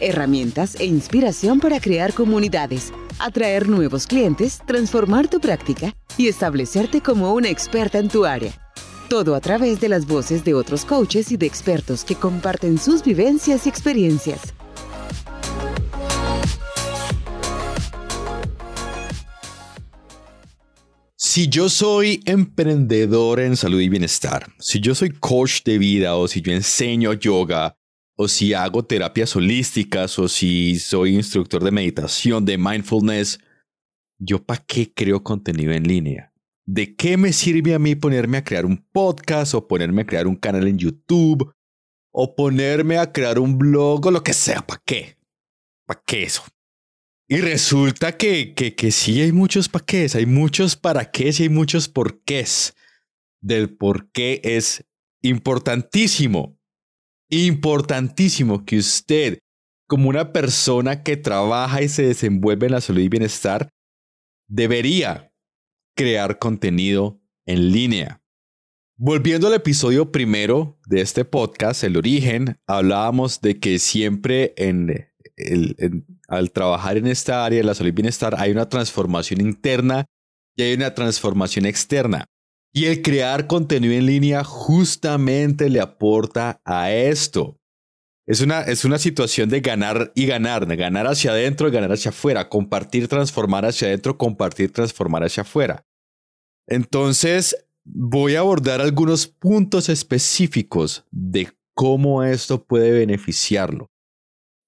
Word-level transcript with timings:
herramientas 0.00 0.74
e 0.78 0.86
inspiración 0.86 1.60
para 1.60 1.80
crear 1.80 2.12
comunidades, 2.14 2.92
atraer 3.18 3.68
nuevos 3.68 4.06
clientes, 4.06 4.60
transformar 4.66 5.28
tu 5.28 5.40
práctica 5.40 5.94
y 6.16 6.28
establecerte 6.28 7.00
como 7.00 7.32
una 7.34 7.48
experta 7.48 7.98
en 7.98 8.08
tu 8.08 8.24
área. 8.24 8.52
Todo 9.08 9.34
a 9.34 9.40
través 9.40 9.80
de 9.80 9.88
las 9.88 10.06
voces 10.06 10.44
de 10.44 10.54
otros 10.54 10.84
coaches 10.84 11.32
y 11.32 11.36
de 11.36 11.46
expertos 11.46 12.04
que 12.04 12.14
comparten 12.14 12.78
sus 12.78 13.02
vivencias 13.02 13.66
y 13.66 13.68
experiencias. 13.68 14.54
Si 21.16 21.48
yo 21.48 21.68
soy 21.68 22.20
emprendedor 22.24 23.38
en 23.38 23.56
salud 23.56 23.80
y 23.80 23.88
bienestar, 23.88 24.46
si 24.58 24.80
yo 24.80 24.94
soy 24.94 25.10
coach 25.10 25.62
de 25.62 25.78
vida 25.78 26.16
o 26.16 26.26
si 26.26 26.40
yo 26.40 26.52
enseño 26.52 27.12
yoga 27.12 27.76
o 28.20 28.26
si 28.26 28.52
hago 28.52 28.84
terapias 28.84 29.36
holísticas 29.36 30.18
o 30.18 30.28
si 30.28 30.80
soy 30.80 31.14
instructor 31.14 31.62
de 31.62 31.70
meditación, 31.70 32.44
de 32.44 32.58
mindfulness, 32.58 33.38
¿yo 34.18 34.42
para 34.42 34.64
qué 34.66 34.92
creo 34.92 35.22
contenido 35.22 35.72
en 35.72 35.84
línea? 35.84 36.32
¿De 36.66 36.96
qué 36.96 37.16
me 37.16 37.32
sirve 37.32 37.74
a 37.74 37.78
mí 37.78 37.94
ponerme 37.94 38.38
a 38.38 38.44
crear 38.44 38.66
un 38.66 38.84
podcast 38.90 39.54
o 39.54 39.68
ponerme 39.68 40.02
a 40.02 40.06
crear 40.06 40.26
un 40.26 40.34
canal 40.34 40.66
en 40.66 40.78
YouTube 40.78 41.54
o 42.12 42.34
ponerme 42.34 42.98
a 42.98 43.12
crear 43.12 43.38
un 43.38 43.56
blog 43.56 44.06
o 44.06 44.10
lo 44.10 44.24
que 44.24 44.32
sea? 44.32 44.66
¿Para 44.66 44.82
qué? 44.84 45.16
¿Para 45.86 46.02
qué 46.04 46.24
eso? 46.24 46.42
Y 47.28 47.36
resulta 47.36 48.16
que, 48.16 48.52
que, 48.52 48.74
que 48.74 48.90
sí 48.90 49.20
hay 49.20 49.30
muchos 49.30 49.68
para 49.68 49.84
qué, 49.84 50.08
hay 50.12 50.26
muchos 50.26 50.74
para 50.74 51.08
qué 51.12 51.30
y 51.38 51.42
hay 51.44 51.48
muchos 51.48 51.88
por 51.88 52.20
qué. 52.24 52.44
Del 53.40 53.76
por 53.76 54.10
qué 54.10 54.40
es 54.42 54.84
importantísimo 55.22 56.57
importantísimo 57.30 58.64
que 58.64 58.78
usted, 58.78 59.38
como 59.86 60.08
una 60.08 60.32
persona 60.32 61.02
que 61.02 61.16
trabaja 61.16 61.82
y 61.82 61.88
se 61.88 62.02
desenvuelve 62.02 62.66
en 62.66 62.72
la 62.72 62.80
salud 62.80 63.00
y 63.00 63.08
bienestar, 63.08 63.70
debería 64.48 65.32
crear 65.96 66.38
contenido 66.38 67.20
en 67.46 67.72
línea. 67.72 68.22
Volviendo 68.96 69.46
al 69.46 69.54
episodio 69.54 70.10
primero 70.10 70.78
de 70.86 71.00
este 71.00 71.24
podcast, 71.24 71.84
El 71.84 71.96
origen, 71.96 72.58
hablábamos 72.66 73.40
de 73.40 73.60
que 73.60 73.78
siempre 73.78 74.54
en, 74.56 75.08
al 76.28 76.50
trabajar 76.50 76.96
en 76.96 77.06
esta 77.06 77.44
área 77.44 77.58
de 77.58 77.64
la 77.64 77.74
salud 77.74 77.90
y 77.90 77.92
bienestar 77.92 78.34
hay 78.38 78.50
una 78.50 78.68
transformación 78.68 79.40
interna 79.40 80.06
y 80.56 80.62
hay 80.62 80.74
una 80.74 80.94
transformación 80.94 81.66
externa. 81.66 82.26
Y 82.72 82.86
el 82.86 83.02
crear 83.02 83.46
contenido 83.46 83.94
en 83.94 84.06
línea 84.06 84.44
justamente 84.44 85.70
le 85.70 85.80
aporta 85.80 86.60
a 86.64 86.92
esto. 86.92 87.58
Es 88.26 88.42
una, 88.42 88.60
es 88.60 88.84
una 88.84 88.98
situación 88.98 89.48
de 89.48 89.60
ganar 89.60 90.12
y 90.14 90.26
ganar, 90.26 90.66
de 90.66 90.76
ganar 90.76 91.06
hacia 91.06 91.30
adentro 91.30 91.66
y 91.66 91.70
ganar 91.70 91.92
hacia 91.92 92.10
afuera, 92.10 92.50
compartir, 92.50 93.08
transformar 93.08 93.64
hacia 93.64 93.88
adentro, 93.88 94.18
compartir, 94.18 94.70
transformar 94.70 95.24
hacia 95.24 95.42
afuera. 95.42 95.86
Entonces, 96.66 97.56
voy 97.84 98.34
a 98.34 98.40
abordar 98.40 98.82
algunos 98.82 99.26
puntos 99.26 99.88
específicos 99.88 101.06
de 101.10 101.48
cómo 101.74 102.22
esto 102.22 102.62
puede 102.62 102.90
beneficiarlo, 102.90 103.90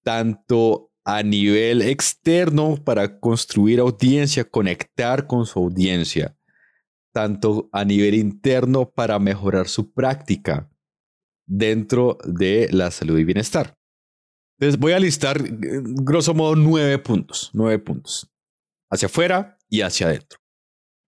tanto 0.03 0.91
a 1.05 1.23
nivel 1.23 1.83
externo 1.83 2.77
para 2.83 3.21
construir 3.21 3.81
audiencia, 3.81 4.45
conectar 4.45 5.27
con 5.27 5.45
su 5.45 5.59
audiencia, 5.59 6.35
tanto 7.13 7.69
a 7.73 7.85
nivel 7.85 8.15
interno 8.15 8.91
para 8.91 9.19
mejorar 9.19 9.69
su 9.69 9.93
práctica 9.93 10.71
dentro 11.47 12.19
de 12.25 12.69
la 12.71 12.91
salud 12.91 13.19
y 13.19 13.25
bienestar. 13.25 13.77
Entonces 14.59 14.79
voy 14.79 14.93
a 14.93 15.01
listar, 15.01 15.41
eh, 15.41 15.83
grosso 15.83 16.35
modo, 16.35 16.55
nueve 16.55 16.99
puntos, 16.99 17.51
nueve 17.53 17.79
puntos, 17.79 18.31
hacia 18.91 19.07
afuera 19.07 19.59
y 19.69 19.81
hacia 19.81 20.07
adentro. 20.07 20.39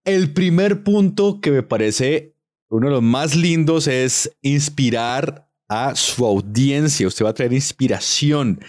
El 0.05 0.33
primer 0.33 0.83
punto 0.83 1.39
que 1.39 1.51
me 1.51 1.63
parece 1.63 2.35
uno 2.69 2.87
de 2.87 2.93
los 2.93 3.03
más 3.03 3.35
lindos 3.35 3.87
es 3.87 4.35
inspirar 4.41 5.47
a 5.69 5.95
su 5.95 6.25
audiencia. 6.25 7.07
Usted 7.07 7.25
va 7.25 7.29
a 7.29 7.33
traer 7.33 7.53
inspiración, 7.53 8.59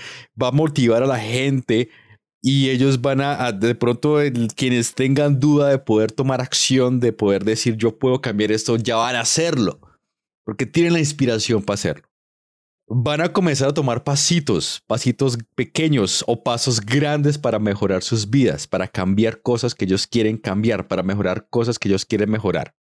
va 0.41 0.49
a 0.49 0.53
motivar 0.53 1.03
a 1.03 1.07
la 1.07 1.19
gente 1.19 1.89
y 2.47 2.69
ellos 2.69 3.01
van 3.01 3.23
a, 3.23 3.53
de 3.53 3.75
pronto, 3.75 4.19
quienes 4.55 4.95
tengan 4.95 5.41
duda 5.41 5.71
de 5.71 5.79
poder 5.79 6.13
tomar 6.13 6.43
acción, 6.43 7.01
de 7.01 7.11
poder 7.11 7.43
decir 7.43 7.79
yo 7.79 7.99
puedo 7.99 8.21
cambiar 8.21 8.53
esto, 8.53 8.77
ya 8.77 8.97
van 8.97 9.17
a 9.17 9.21
hacerlo, 9.21 9.81
porque 10.45 10.67
tienen 10.67 10.93
la 10.93 10.99
inspiración 10.99 11.63
para 11.63 11.77
hacerlo. 11.77 12.07
Van 12.87 13.23
a 13.23 13.33
comenzar 13.33 13.71
a 13.71 13.73
tomar 13.73 14.05
pasitos, 14.05 14.83
pasitos 14.87 15.39
pequeños 15.55 16.23
o 16.27 16.45
pasos 16.45 16.83
grandes 16.83 17.39
para 17.39 17.59
mejorar 17.59 18.03
sus 18.03 18.29
vidas, 18.29 18.67
para 18.67 18.89
cambiar 18.89 19.41
cosas 19.41 19.75
que 19.75 19.87
ellos 19.87 20.07
quieren 20.07 20.37
cambiar, 20.37 20.87
para 20.87 21.03
mejorar 21.03 21.49
cosas 21.49 21.79
que 21.79 21.89
ellos 21.89 22.05
quieren 22.05 22.31
mejorar. 22.31 22.75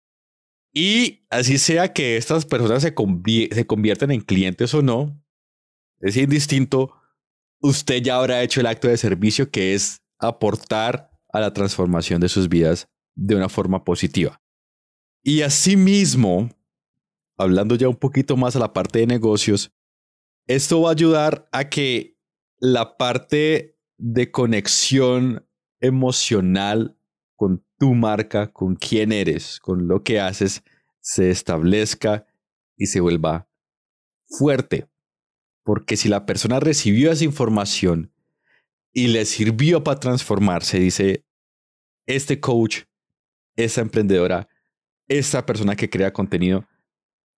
Y 0.72 1.26
así 1.28 1.58
sea 1.58 1.92
que 1.92 2.16
estas 2.16 2.46
personas 2.46 2.80
se, 2.80 2.94
se 2.94 3.66
convierten 3.66 4.10
en 4.10 4.22
clientes 4.22 4.72
o 4.72 4.80
no, 4.80 5.22
es 6.00 6.16
indistinto 6.16 6.94
usted 7.60 8.02
ya 8.02 8.16
habrá 8.16 8.42
hecho 8.42 8.60
el 8.60 8.66
acto 8.66 8.88
de 8.88 8.96
servicio 8.96 9.50
que 9.50 9.74
es 9.74 10.02
aportar 10.18 11.10
a 11.32 11.40
la 11.40 11.52
transformación 11.52 12.20
de 12.20 12.28
sus 12.28 12.48
vidas 12.48 12.88
de 13.14 13.36
una 13.36 13.48
forma 13.48 13.84
positiva. 13.84 14.40
Y 15.22 15.42
asimismo, 15.42 16.48
hablando 17.36 17.74
ya 17.74 17.88
un 17.88 17.96
poquito 17.96 18.36
más 18.36 18.56
a 18.56 18.60
la 18.60 18.72
parte 18.72 19.00
de 19.00 19.06
negocios, 19.06 19.72
esto 20.46 20.82
va 20.82 20.90
a 20.90 20.92
ayudar 20.92 21.48
a 21.52 21.68
que 21.68 22.18
la 22.58 22.96
parte 22.96 23.78
de 23.98 24.30
conexión 24.30 25.46
emocional 25.80 26.98
con 27.36 27.64
tu 27.78 27.94
marca, 27.94 28.52
con 28.52 28.74
quién 28.74 29.12
eres, 29.12 29.60
con 29.60 29.88
lo 29.88 30.02
que 30.02 30.20
haces, 30.20 30.62
se 31.00 31.30
establezca 31.30 32.26
y 32.76 32.86
se 32.86 33.00
vuelva 33.00 33.48
fuerte. 34.26 34.89
Porque 35.62 35.96
si 35.96 36.08
la 36.08 36.26
persona 36.26 36.60
recibió 36.60 37.12
esa 37.12 37.24
información 37.24 38.12
y 38.92 39.08
le 39.08 39.24
sirvió 39.24 39.84
para 39.84 40.00
transformarse, 40.00 40.78
dice, 40.78 41.24
este 42.06 42.40
coach, 42.40 42.82
esta 43.56 43.80
emprendedora, 43.80 44.48
esta 45.08 45.44
persona 45.44 45.76
que 45.76 45.90
crea 45.90 46.12
contenido, 46.12 46.66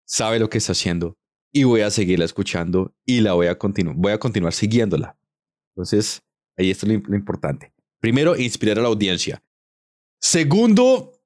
sabe 0.04 0.38
lo 0.38 0.48
que 0.48 0.58
está 0.58 0.72
haciendo 0.72 1.16
y 1.52 1.64
voy 1.64 1.82
a 1.82 1.90
seguirla 1.90 2.24
escuchando 2.24 2.94
y 3.04 3.20
la 3.20 3.34
voy 3.34 3.48
a 3.48 3.58
continuar, 3.58 3.96
voy 3.96 4.12
a 4.12 4.18
continuar 4.18 4.52
siguiéndola. 4.52 5.18
Entonces, 5.74 6.22
ahí 6.56 6.70
está 6.70 6.86
lo, 6.86 6.94
lo 6.98 7.16
importante. 7.16 7.72
Primero, 8.00 8.36
inspirar 8.36 8.78
a 8.78 8.82
la 8.82 8.88
audiencia. 8.88 9.42
Segundo, 10.20 11.20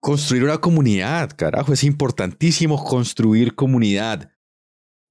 construir 0.00 0.44
una 0.44 0.58
comunidad, 0.58 1.30
carajo, 1.36 1.72
es 1.72 1.84
importantísimo 1.84 2.82
construir 2.82 3.54
comunidad. 3.54 4.32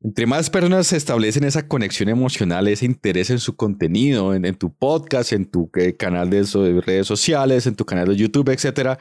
Entre 0.02 0.26
más 0.26 0.50
personas 0.50 0.88
se 0.88 0.98
establecen 0.98 1.46
esa 1.46 1.68
conexión 1.68 2.10
emocional, 2.10 2.68
ese 2.68 2.86
interés 2.86 3.30
en 3.30 3.40
su 3.40 3.56
contenido, 3.56 4.34
en, 4.36 4.56
tu 4.56 4.74
podcast, 4.74 5.34
en 5.34 5.46
tu 5.46 5.70
eh, 5.76 5.96
canal 5.96 6.30
de, 6.30 6.44
redes 6.86 7.08
sociales, 7.08 7.66
en 7.66 7.76
tu 7.76 7.86
canal 7.86 8.08
de 8.08 8.16
YouTube, 8.16 8.50
etc., 8.50 9.00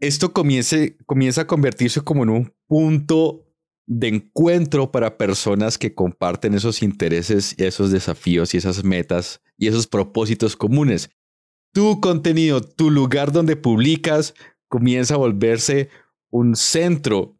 esto 0.00 0.32
comienza 0.32 1.40
a 1.40 1.46
convertirse 1.46 2.00
como 2.02 2.22
en 2.22 2.30
un 2.30 2.54
punto 2.68 3.48
de 3.88 4.08
encuentro 4.08 4.92
para 4.92 5.16
personas 5.16 5.78
que 5.78 5.94
comparten 5.94 6.54
esos 6.54 6.82
intereses, 6.82 7.54
esos 7.58 7.90
desafíos 7.90 8.54
y 8.54 8.58
esas 8.58 8.84
metas 8.84 9.40
y 9.56 9.66
esos 9.66 9.86
propósitos 9.86 10.56
comunes. 10.56 11.10
Tu 11.72 12.00
contenido, 12.00 12.60
tu 12.60 12.90
lugar 12.90 13.32
donde 13.32 13.56
publicas, 13.56 14.34
comienza 14.68 15.14
a 15.14 15.18
volverse 15.18 15.88
un 16.30 16.54
centro 16.54 17.36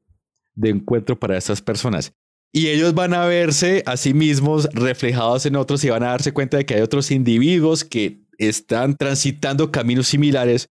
de 0.54 0.70
encuentro 0.70 1.18
para 1.18 1.36
esas 1.36 1.62
personas. 1.62 2.14
Y 2.52 2.68
ellos 2.68 2.94
van 2.94 3.12
a 3.14 3.26
verse 3.26 3.82
a 3.86 3.96
sí 3.96 4.14
mismos 4.14 4.68
reflejados 4.72 5.44
en 5.46 5.56
otros 5.56 5.84
y 5.84 5.90
van 5.90 6.02
a 6.02 6.08
darse 6.08 6.32
cuenta 6.32 6.56
de 6.56 6.64
que 6.64 6.74
hay 6.74 6.80
otros 6.80 7.10
individuos 7.10 7.84
que 7.84 8.22
están 8.38 8.96
transitando 8.96 9.70
caminos 9.70 10.08
similares 10.08 10.68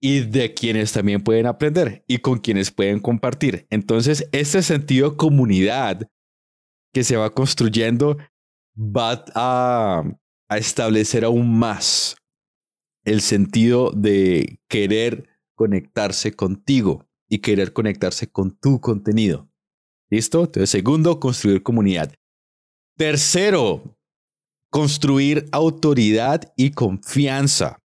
y 0.00 0.20
de 0.20 0.52
quienes 0.52 0.92
también 0.92 1.22
pueden 1.22 1.46
aprender 1.46 2.04
y 2.08 2.18
con 2.18 2.40
quienes 2.40 2.72
pueden 2.72 2.98
compartir. 2.98 3.66
Entonces, 3.70 4.28
este 4.32 4.62
sentido 4.62 5.10
de 5.10 5.16
comunidad 5.16 6.08
que 6.92 7.04
se 7.04 7.16
va 7.16 7.30
construyendo 7.30 8.18
va 8.76 9.24
a, 9.34 10.02
a 10.48 10.58
establecer 10.58 11.24
aún 11.24 11.56
más 11.56 12.16
el 13.04 13.20
sentido 13.20 13.92
de 13.92 14.60
querer 14.68 15.28
conectarse 15.54 16.34
contigo 16.34 17.06
y 17.28 17.38
querer 17.38 17.72
conectarse 17.72 18.26
con 18.26 18.56
tu 18.58 18.80
contenido. 18.80 19.51
¿Listo? 20.12 20.40
Entonces, 20.40 20.68
segundo, 20.68 21.18
construir 21.18 21.62
comunidad. 21.62 22.12
Tercero, 22.98 23.96
construir 24.68 25.48
autoridad 25.52 26.52
y 26.54 26.72
confianza. 26.72 27.78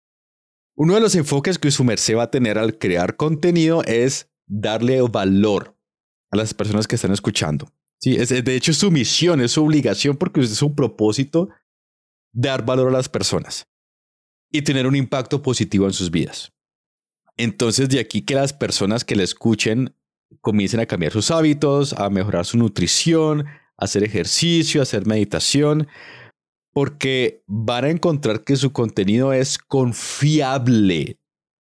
Uno 0.74 0.94
de 0.94 1.02
los 1.02 1.14
enfoques 1.16 1.58
que 1.58 1.70
su 1.70 1.84
merced 1.84 2.16
va 2.16 2.22
a 2.22 2.30
tener 2.30 2.56
al 2.56 2.78
crear 2.78 3.16
contenido 3.16 3.84
es 3.84 4.30
darle 4.46 5.02
valor 5.02 5.76
a 6.30 6.38
las 6.38 6.54
personas 6.54 6.88
que 6.88 6.94
están 6.94 7.12
escuchando. 7.12 7.70
Sí, 8.00 8.16
es, 8.16 8.30
de 8.30 8.56
hecho 8.56 8.70
es 8.70 8.78
su 8.78 8.90
misión, 8.90 9.42
es 9.42 9.52
su 9.52 9.62
obligación 9.62 10.16
porque 10.16 10.40
es 10.40 10.54
su 10.54 10.74
propósito 10.74 11.50
dar 12.32 12.64
valor 12.64 12.88
a 12.88 12.96
las 12.96 13.10
personas 13.10 13.68
y 14.50 14.62
tener 14.62 14.86
un 14.86 14.96
impacto 14.96 15.42
positivo 15.42 15.84
en 15.84 15.92
sus 15.92 16.10
vidas. 16.10 16.54
Entonces 17.36 17.90
de 17.90 18.00
aquí 18.00 18.22
que 18.22 18.34
las 18.34 18.54
personas 18.54 19.04
que 19.04 19.14
le 19.14 19.24
escuchen 19.24 19.94
comiencen 20.40 20.80
a 20.80 20.86
cambiar 20.86 21.12
sus 21.12 21.30
hábitos, 21.30 21.92
a 21.92 22.10
mejorar 22.10 22.46
su 22.46 22.58
nutrición, 22.58 23.46
a 23.76 23.84
hacer 23.84 24.04
ejercicio, 24.04 24.80
a 24.80 24.84
hacer 24.84 25.06
meditación, 25.06 25.88
porque 26.72 27.42
van 27.46 27.84
a 27.84 27.90
encontrar 27.90 28.42
que 28.44 28.56
su 28.56 28.72
contenido 28.72 29.32
es 29.32 29.58
confiable. 29.58 31.18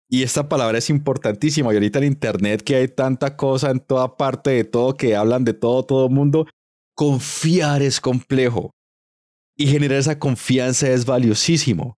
Y 0.10 0.24
esta 0.24 0.50
palabra 0.50 0.78
es 0.78 0.90
importantísima. 0.90 1.72
Y 1.72 1.76
ahorita 1.76 2.00
en 2.00 2.06
Internet 2.06 2.64
que 2.64 2.76
hay 2.76 2.88
tanta 2.90 3.38
cosa 3.38 3.72
en 3.72 3.80
toda 3.80 4.18
parte 4.18 4.52
de 4.52 4.66
todo, 4.66 4.96
que 4.96 5.16
hablan 5.16 5.46
de 5.46 5.54
todo, 5.54 5.84
todo 5.84 6.10
mundo, 6.10 6.48
confiar 6.96 7.82
es 7.82 8.02
complejo. 8.02 8.72
Y 9.56 9.68
generar 9.68 10.00
esa 10.00 10.20
confianza 10.20 10.90
es 10.90 11.06
valiosísimo. 11.06 11.96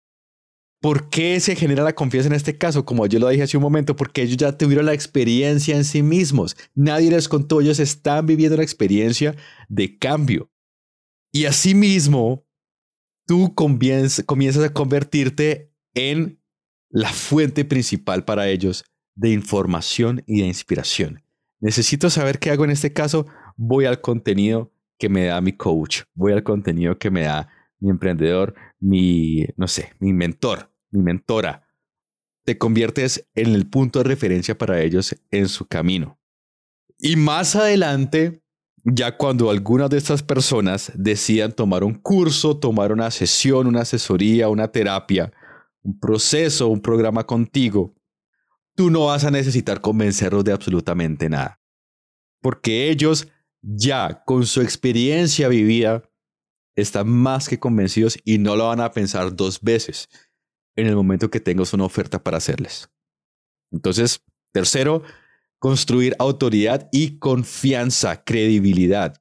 ¿Por 0.84 1.10
qué 1.10 1.40
se 1.40 1.56
genera 1.56 1.82
la 1.82 1.96
confianza 1.96 2.28
en 2.28 2.36
este 2.36 2.58
caso? 2.58 2.84
Como 2.84 3.06
yo 3.06 3.18
lo 3.18 3.30
dije 3.30 3.44
hace 3.44 3.56
un 3.56 3.64
momento, 3.64 3.96
porque 3.96 4.22
ellos 4.22 4.36
ya 4.36 4.58
tuvieron 4.58 4.86
la 4.86 4.94
experiencia 4.94 5.78
en 5.78 5.86
sí 5.86 6.04
mismos. 6.04 6.58
Nadie 6.76 7.10
les 7.10 7.30
contó, 7.30 7.62
ellos 7.62 7.80
están 7.80 8.26
viviendo 8.26 8.58
la 8.58 8.64
experiencia 8.64 9.34
de 9.70 9.98
cambio. 9.98 10.52
Y 11.32 11.46
asimismo, 11.46 12.46
tú 13.26 13.56
comienzas 13.56 14.66
a 14.66 14.74
convertirte 14.74 15.74
en 15.94 16.42
la 16.90 17.14
fuente 17.14 17.64
principal 17.64 18.26
para 18.26 18.50
ellos 18.50 18.84
de 19.16 19.30
información 19.30 20.22
y 20.28 20.42
de 20.42 20.48
inspiración. 20.48 21.24
Necesito 21.62 22.10
saber 22.10 22.40
qué 22.40 22.52
hago 22.52 22.66
en 22.66 22.72
este 22.72 22.92
caso. 22.92 23.26
Voy 23.56 23.86
al 23.86 24.02
contenido 24.02 24.74
que 25.00 25.08
me 25.08 25.28
da 25.28 25.40
mi 25.40 25.54
coach, 25.54 26.02
voy 26.14 26.34
al 26.34 26.44
contenido 26.44 27.00
que 27.00 27.10
me 27.10 27.22
da 27.22 27.48
mi 27.80 27.90
emprendedor, 27.90 28.54
mi, 28.82 29.46
no 29.56 29.70
sé, 29.70 29.94
mi 30.00 30.12
mentor, 30.12 30.73
mi 30.94 31.02
mentora. 31.02 31.68
Te 32.46 32.58
conviertes 32.58 33.28
en 33.36 33.54
el 33.54 33.68
punto 33.68 34.00
de 34.00 34.06
referencia 34.06 34.58
para 34.58 34.82
ellos 34.82 35.16
en 35.32 35.48
su 35.50 35.66
camino. 35.66 36.20
Y 37.00 37.16
más 37.16 37.56
adelante, 37.56 38.44
ya 38.84 39.18
cuando 39.18 39.50
algunas 39.50 39.90
de 39.90 39.98
estas 39.98 40.24
personas 40.24 40.92
decidan 40.96 41.54
tomar 41.54 41.84
un 41.84 41.96
curso, 41.96 42.58
tomar 42.58 42.92
una 42.92 43.12
sesión, 43.12 43.68
una 43.68 43.82
asesoría, 43.82 44.50
una 44.50 44.70
terapia, 44.70 45.32
un 45.82 46.00
proceso, 46.00 46.68
un 46.68 46.82
programa 46.82 47.26
contigo, 47.26 47.94
tú 48.76 48.90
no 48.90 49.06
vas 49.06 49.24
a 49.24 49.32
necesitar 49.32 49.82
convencerlos 49.82 50.44
de 50.44 50.52
absolutamente 50.52 51.30
nada. 51.30 51.60
Porque 52.42 52.90
ellos 52.90 53.28
ya 53.62 54.24
con 54.26 54.46
su 54.46 54.62
experiencia 54.62 55.48
vivida 55.48 56.04
están 56.76 57.08
más 57.08 57.48
que 57.48 57.60
convencidos 57.60 58.18
y 58.26 58.38
no 58.38 58.56
lo 58.56 58.68
van 58.68 58.82
a 58.82 58.92
pensar 58.92 59.36
dos 59.36 59.62
veces 59.62 60.10
en 60.76 60.88
el 60.88 60.96
momento 60.96 61.30
que 61.30 61.40
tengas 61.40 61.74
una 61.74 61.86
oferta 61.86 62.24
para 62.24 62.38
hacerles. 62.38 62.90
Entonces, 63.72 64.22
tercero, 64.52 65.04
construir 65.60 66.16
autoridad 66.20 66.90
y 66.92 67.20
confianza, 67.20 68.24
credibilidad. 68.24 69.16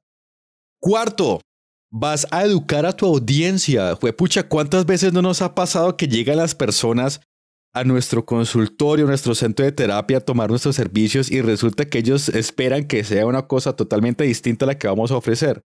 Cuarto, 0.79 1.41
vas 1.91 2.27
a 2.31 2.43
educar 2.43 2.85
a 2.85 2.93
tu 2.93 3.05
audiencia. 3.05 3.95
Fue 3.95 4.13
pucha, 4.13 4.47
¿cuántas 4.47 4.85
veces 4.85 5.13
no 5.13 5.21
nos 5.21 5.41
ha 5.41 5.55
pasado 5.55 5.95
que 5.95 6.07
llegan 6.07 6.37
las 6.37 6.55
personas 6.55 7.21
a 7.73 7.83
nuestro 7.83 8.25
consultorio, 8.25 9.05
a 9.05 9.09
nuestro 9.09 9.33
centro 9.33 9.65
de 9.65 9.71
terapia 9.71 10.17
a 10.17 10.21
tomar 10.21 10.49
nuestros 10.49 10.75
servicios 10.75 11.31
y 11.31 11.41
resulta 11.41 11.85
que 11.85 11.99
ellos 11.99 12.29
esperan 12.29 12.87
que 12.87 13.03
sea 13.03 13.25
una 13.25 13.47
cosa 13.47 13.75
totalmente 13.75 14.23
distinta 14.23 14.65
a 14.65 14.67
la 14.67 14.77
que 14.77 14.87
vamos 14.87 15.11
a 15.11 15.17
ofrecer? 15.17 15.63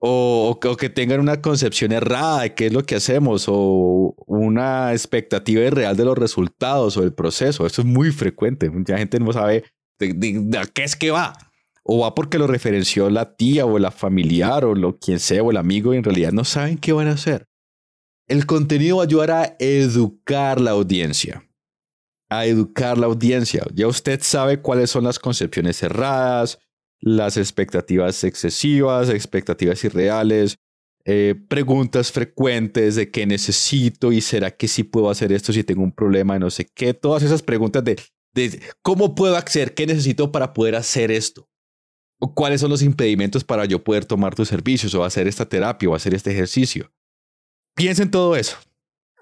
O, 0.00 0.60
que 0.78 0.88
tengan 0.88 1.18
una 1.18 1.42
concepción 1.42 1.90
errada 1.90 2.42
de 2.42 2.54
qué 2.54 2.66
es 2.66 2.72
lo 2.72 2.84
que 2.84 2.94
hacemos 2.94 3.46
o 3.48 4.14
una 4.26 4.92
expectativa 4.92 5.62
irreal 5.62 5.96
de 5.96 6.04
los 6.04 6.16
resultados 6.16 6.96
o 6.96 7.00
del 7.00 7.12
proceso. 7.12 7.66
Eso 7.66 7.82
es 7.82 7.86
muy 7.86 8.12
frecuente. 8.12 8.70
Mucha 8.70 8.96
gente 8.96 9.18
no 9.18 9.32
sabe 9.32 9.64
de, 9.98 10.68
qué 10.72 10.84
es 10.84 10.94
que 10.94 11.10
va. 11.10 11.32
O 11.82 12.00
va 12.00 12.14
porque 12.14 12.38
lo 12.38 12.46
referenció 12.46 13.10
la 13.10 13.34
tía 13.34 13.66
o 13.66 13.78
la 13.78 13.90
familiar 13.90 14.64
o 14.64 14.74
lo 14.74 14.98
quien 14.98 15.18
sea 15.18 15.42
o 15.42 15.50
el 15.50 15.56
amigo 15.56 15.94
y 15.94 15.96
en 15.96 16.04
realidad 16.04 16.32
no 16.32 16.44
saben 16.44 16.78
qué 16.78 16.92
van 16.92 17.08
a 17.08 17.12
hacer. 17.12 17.48
El 18.28 18.44
contenido 18.46 18.98
va 18.98 19.04
a 19.04 19.42
a 19.42 19.56
educar 19.58 20.60
la 20.60 20.72
audiencia. 20.72 21.42
A 22.28 22.44
educar 22.44 22.98
la 22.98 23.06
audiencia. 23.06 23.64
Ya 23.74 23.86
usted 23.86 24.20
sabe 24.22 24.60
cuáles 24.60 24.90
son 24.90 25.04
las 25.04 25.18
concepciones 25.18 25.82
erradas, 25.82 26.58
las 27.00 27.36
expectativas 27.36 28.24
excesivas, 28.24 29.08
expectativas 29.10 29.82
irreales, 29.84 30.58
eh, 31.04 31.34
preguntas 31.48 32.12
frecuentes 32.12 32.96
de 32.96 33.10
qué 33.10 33.26
necesito 33.26 34.12
y 34.12 34.20
será 34.20 34.50
que 34.50 34.68
sí 34.68 34.84
puedo 34.84 35.08
hacer 35.08 35.32
esto 35.32 35.52
si 35.52 35.64
tengo 35.64 35.82
un 35.82 35.92
problema, 35.92 36.38
no 36.38 36.50
sé 36.50 36.66
qué. 36.74 36.92
Todas 36.92 37.22
esas 37.22 37.42
preguntas 37.42 37.82
de 37.82 37.96
cómo 38.82 39.14
puedo 39.14 39.36
acceder, 39.36 39.74
qué 39.74 39.86
necesito 39.86 40.30
para 40.30 40.52
poder 40.52 40.74
hacer 40.74 41.10
esto. 41.10 41.48
O 42.20 42.34
cuáles 42.34 42.60
son 42.60 42.70
los 42.70 42.82
impedimentos 42.82 43.42
para 43.42 43.64
yo 43.64 43.82
poder 43.82 44.04
tomar 44.04 44.34
tus 44.34 44.48
servicios 44.48 44.94
o 44.94 45.04
hacer 45.04 45.26
esta 45.28 45.48
terapia 45.48 45.88
o 45.88 45.94
hacer 45.94 46.14
este 46.14 46.32
ejercicio. 46.32 46.92
Piensa 47.74 48.02
en 48.02 48.10
todo 48.10 48.36
eso. 48.36 48.58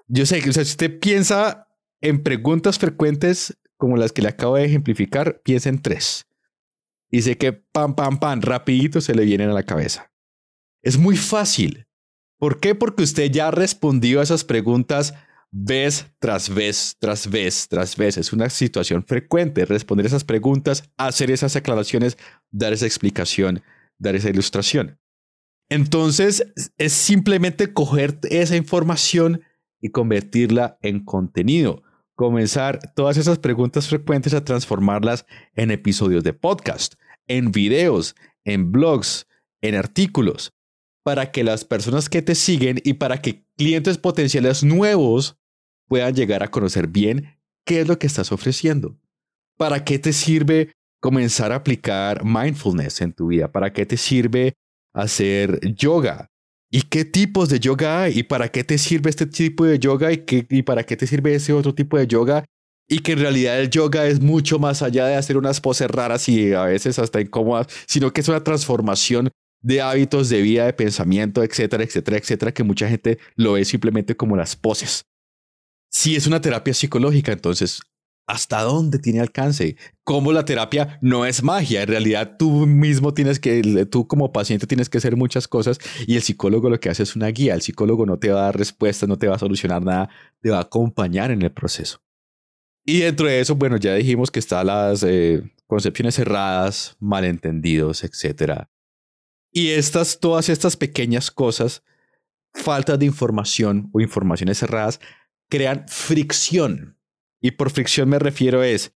Yo 0.07 0.25
sé 0.25 0.41
que 0.41 0.51
si 0.51 0.59
usted 0.59 0.99
piensa 0.99 1.69
en 2.01 2.21
preguntas 2.21 2.79
frecuentes 2.79 3.57
como 3.77 3.95
las 3.95 4.11
que 4.11 4.23
le 4.23 4.29
acabo 4.29 4.55
de 4.55 4.65
ejemplificar, 4.65 5.41
piensa 5.41 5.69
en 5.69 5.81
tres. 5.81 6.26
Y 7.09 7.21
sé 7.21 7.37
que 7.37 7.53
pam, 7.53 7.95
pam, 7.95 8.19
pam, 8.19 8.41
rapidito 8.41 9.01
se 9.01 9.15
le 9.15 9.25
vienen 9.25 9.49
a 9.49 9.53
la 9.53 9.63
cabeza. 9.63 10.11
Es 10.81 10.97
muy 10.97 11.17
fácil. 11.17 11.87
¿Por 12.37 12.59
qué? 12.59 12.75
Porque 12.75 13.03
usted 13.03 13.31
ya 13.31 13.47
ha 13.47 13.51
respondido 13.51 14.19
a 14.19 14.23
esas 14.23 14.43
preguntas 14.43 15.13
vez 15.51 16.07
tras 16.19 16.53
vez, 16.53 16.95
tras 16.99 17.29
vez, 17.29 17.67
tras 17.67 17.95
vez. 17.95 18.17
Es 18.17 18.33
una 18.33 18.49
situación 18.49 19.03
frecuente 19.03 19.65
responder 19.65 20.05
esas 20.05 20.23
preguntas, 20.23 20.91
hacer 20.97 21.31
esas 21.31 21.55
aclaraciones, 21.55 22.17
dar 22.51 22.73
esa 22.73 22.85
explicación, 22.85 23.63
dar 23.97 24.15
esa 24.15 24.29
ilustración. 24.29 24.99
Entonces, 25.69 26.53
es 26.77 26.93
simplemente 26.93 27.73
coger 27.73 28.19
esa 28.29 28.55
información 28.55 29.41
y 29.81 29.89
convertirla 29.89 30.77
en 30.81 31.03
contenido. 31.03 31.83
Comenzar 32.17 32.79
todas 32.95 33.17
esas 33.17 33.37
preguntas 33.37 33.87
frecuentes 33.87 34.33
a 34.33 34.43
transformarlas 34.43 35.27
en 35.53 35.69
episodios 35.69 36.23
de 36.23 36.33
podcast, 36.33 36.95
en 37.27 37.51
videos, 37.51 38.15
en 38.43 38.71
blogs, 38.71 39.27
en 39.61 39.75
artículos, 39.75 40.51
para 41.03 41.31
que 41.31 41.43
las 41.43 41.63
personas 41.63 42.09
que 42.09 42.23
te 42.23 42.33
siguen 42.33 42.81
y 42.83 42.93
para 42.93 43.21
que 43.21 43.45
clientes 43.55 43.99
potenciales 43.99 44.63
nuevos 44.63 45.37
puedan 45.87 46.15
llegar 46.15 46.41
a 46.41 46.49
conocer 46.49 46.87
bien 46.87 47.37
qué 47.65 47.81
es 47.81 47.87
lo 47.87 47.99
que 47.99 48.07
estás 48.07 48.31
ofreciendo. 48.31 48.97
¿Para 49.55 49.85
qué 49.85 49.99
te 49.99 50.11
sirve 50.11 50.73
comenzar 50.99 51.51
a 51.51 51.57
aplicar 51.57 52.25
mindfulness 52.25 53.01
en 53.01 53.13
tu 53.13 53.27
vida? 53.27 53.51
¿Para 53.51 53.71
qué 53.71 53.85
te 53.85 53.95
sirve 53.95 54.55
hacer 54.91 55.59
yoga? 55.75 56.31
¿Y 56.69 56.81
qué 56.83 57.05
tipos 57.05 57.49
de 57.49 57.59
yoga 57.59 58.03
hay? 58.03 58.19
¿Y 58.19 58.23
para 58.23 58.49
qué 58.49 58.63
te 58.63 58.77
sirve 58.77 59.09
este 59.09 59.25
tipo 59.25 59.65
de 59.65 59.79
yoga? 59.79 60.11
¿Y, 60.11 60.17
qué, 60.17 60.45
y 60.49 60.63
para 60.63 60.83
qué 60.83 60.97
te 60.97 61.07
sirve 61.07 61.33
ese 61.33 61.53
otro 61.53 61.73
tipo 61.73 61.97
de 61.97 62.07
yoga? 62.07 62.45
Y 62.89 62.99
que 62.99 63.13
en 63.13 63.19
realidad 63.19 63.59
el 63.59 63.69
yoga 63.69 64.05
es 64.05 64.21
mucho 64.21 64.59
más 64.59 64.81
allá 64.81 65.07
de 65.07 65.15
hacer 65.15 65.37
unas 65.37 65.61
poses 65.61 65.89
raras 65.89 66.27
y 66.29 66.53
a 66.53 66.63
veces 66.63 66.99
hasta 66.99 67.21
incómodas, 67.21 67.67
sino 67.85 68.11
que 68.11 68.21
es 68.21 68.27
una 68.29 68.43
transformación 68.43 69.29
de 69.61 69.81
hábitos 69.81 70.29
de 70.29 70.41
vida, 70.41 70.65
de 70.65 70.73
pensamiento, 70.73 71.43
etcétera, 71.43 71.83
etcétera, 71.83 72.17
etcétera, 72.17 72.53
que 72.53 72.63
mucha 72.63 72.87
gente 72.87 73.17
lo 73.35 73.53
ve 73.53 73.65
simplemente 73.65 74.15
como 74.15 74.37
las 74.37 74.55
poses. 74.55 75.05
Si 75.89 76.15
es 76.15 76.27
una 76.27 76.41
terapia 76.41 76.73
psicológica, 76.73 77.31
entonces, 77.31 77.81
¿hasta 78.27 78.61
dónde 78.61 78.99
tiene 78.99 79.19
alcance? 79.19 79.75
¿Cómo 80.03 80.31
la 80.31 80.45
terapia 80.45 80.99
no 81.01 81.25
es 81.25 81.41
magia? 81.41 81.81
En 81.81 81.87
realidad 81.87 82.35
tú 82.37 82.67
mismo 82.67 83.13
tienes 83.13 83.39
que, 83.39 83.87
tú 83.89 84.07
como 84.07 84.31
paciente 84.31 84.67
tienes 84.67 84.89
que 84.89 84.99
hacer 84.99 85.15
muchas 85.15 85.47
cosas 85.47 85.79
y 86.05 86.15
el 86.15 86.21
psicólogo 86.21 86.69
lo 86.69 86.79
que 86.79 86.89
hace 86.89 87.03
es 87.03 87.15
una 87.15 87.27
guía. 87.27 87.55
El 87.55 87.61
psicólogo 87.61 88.05
no 88.05 88.19
te 88.19 88.29
va 88.29 88.41
a 88.41 88.43
dar 88.43 88.57
respuestas, 88.57 89.09
no 89.09 89.17
te 89.17 89.27
va 89.27 89.35
a 89.35 89.39
solucionar 89.39 89.83
nada, 89.83 90.09
te 90.41 90.51
va 90.51 90.57
a 90.57 90.61
acompañar 90.61 91.31
en 91.31 91.41
el 91.41 91.51
proceso. 91.51 92.01
Y 92.85 92.99
dentro 92.99 93.27
de 93.27 93.39
eso, 93.39 93.55
bueno, 93.55 93.77
ya 93.77 93.95
dijimos 93.95 94.29
que 94.31 94.39
están 94.39 94.67
las 94.67 95.03
eh, 95.03 95.41
concepciones 95.65 96.15
cerradas, 96.15 96.95
malentendidos, 96.99 98.03
etcétera 98.03 98.69
y 99.51 99.71
estas, 99.71 100.19
todas 100.19 100.49
estas 100.49 100.77
pequeñas 100.77 101.31
cosas, 101.31 101.83
falta 102.53 102.97
de 102.97 103.05
información 103.05 103.89
o 103.93 104.01
informaciones 104.01 104.59
cerradas, 104.59 104.99
crean 105.49 105.85
fricción. 105.87 106.96
Y 107.41 107.51
por 107.51 107.69
fricción 107.69 108.09
me 108.09 108.19
refiero 108.19 108.63
es, 108.63 108.93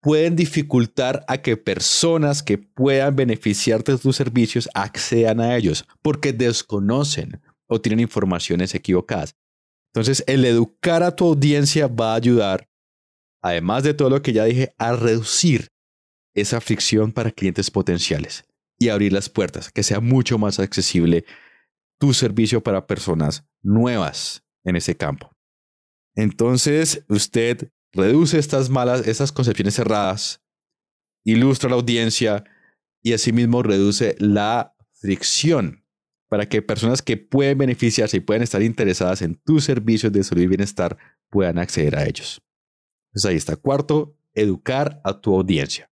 pueden 0.00 0.36
dificultar 0.36 1.24
a 1.28 1.38
que 1.38 1.56
personas 1.56 2.42
que 2.42 2.58
puedan 2.58 3.16
beneficiarte 3.16 3.92
de 3.92 3.98
tus 3.98 4.16
servicios 4.16 4.68
accedan 4.74 5.40
a 5.40 5.56
ellos 5.56 5.86
porque 6.02 6.32
desconocen 6.32 7.40
o 7.66 7.80
tienen 7.80 8.00
informaciones 8.00 8.74
equivocadas. 8.74 9.34
Entonces, 9.94 10.24
el 10.26 10.44
educar 10.44 11.02
a 11.02 11.14
tu 11.14 11.26
audiencia 11.26 11.86
va 11.86 12.12
a 12.12 12.16
ayudar, 12.16 12.68
además 13.42 13.84
de 13.84 13.94
todo 13.94 14.10
lo 14.10 14.22
que 14.22 14.32
ya 14.32 14.44
dije, 14.44 14.74
a 14.76 14.94
reducir 14.94 15.68
esa 16.34 16.60
fricción 16.60 17.12
para 17.12 17.30
clientes 17.30 17.70
potenciales 17.70 18.44
y 18.78 18.88
abrir 18.88 19.12
las 19.12 19.28
puertas, 19.28 19.70
que 19.70 19.82
sea 19.82 20.00
mucho 20.00 20.36
más 20.36 20.58
accesible 20.58 21.24
tu 21.98 22.12
servicio 22.12 22.62
para 22.62 22.86
personas 22.86 23.46
nuevas 23.62 24.44
en 24.64 24.76
ese 24.76 24.96
campo. 24.96 25.33
Entonces, 26.14 27.04
usted 27.08 27.70
reduce 27.92 28.38
estas 28.38 28.70
malas, 28.70 29.06
estas 29.06 29.32
concepciones 29.32 29.74
cerradas, 29.74 30.42
ilustra 31.24 31.70
la 31.70 31.76
audiencia 31.76 32.44
y 33.02 33.12
asimismo 33.12 33.62
reduce 33.62 34.16
la 34.18 34.74
fricción 34.92 35.84
para 36.28 36.48
que 36.48 36.62
personas 36.62 37.02
que 37.02 37.16
pueden 37.16 37.58
beneficiarse 37.58 38.16
y 38.16 38.20
pueden 38.20 38.42
estar 38.42 38.62
interesadas 38.62 39.22
en 39.22 39.36
tus 39.36 39.64
servicios 39.64 40.12
de 40.12 40.24
salud 40.24 40.42
y 40.42 40.46
bienestar 40.48 40.96
puedan 41.30 41.58
acceder 41.58 41.96
a 41.96 42.06
ellos. 42.06 42.42
Entonces 43.10 43.30
ahí 43.30 43.36
está. 43.36 43.56
Cuarto, 43.56 44.16
educar 44.32 45.00
a 45.04 45.20
tu 45.20 45.34
audiencia. 45.34 45.90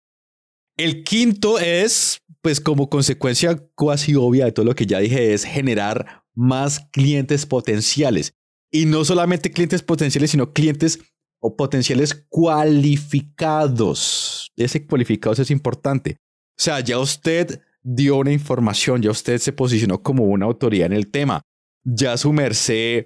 El 0.78 1.04
quinto 1.04 1.58
es, 1.58 2.22
pues 2.42 2.62
como 2.62 2.90
consecuencia 2.90 3.60
casi 3.76 4.14
obvia 4.14 4.46
de 4.46 4.52
todo 4.52 4.66
lo 4.66 4.76
que 4.76 4.86
ya 4.86 5.00
dije, 5.00 5.34
es 5.34 5.44
generar 5.44 6.24
más 6.36 6.82
clientes 6.92 7.48
potenciales. 7.48 8.36
Y 8.72 8.86
no 8.86 9.06
solamente 9.06 9.52
clientes 9.52 9.82
potenciales, 9.82 10.32
sino 10.32 10.54
clientes 10.54 11.00
o 11.40 11.56
potenciales 11.56 12.26
cualificados. 12.30 14.52
Ese 14.56 14.86
cualificados 14.86 15.40
es 15.40 15.52
importante. 15.52 16.18
O 16.58 16.62
sea, 16.62 16.80
ya 16.80 17.00
usted 17.00 17.62
dio 17.84 18.18
una 18.18 18.32
información, 18.32 19.02
ya 19.02 19.12
usted 19.12 19.38
se 19.38 19.54
posicionó 19.54 20.02
como 20.02 20.26
una 20.26 20.46
autoridad 20.46 20.88
en 20.88 20.94
el 20.94 21.10
tema. 21.10 21.42
Ya 21.84 22.18
su 22.18 22.34
merced 22.34 23.06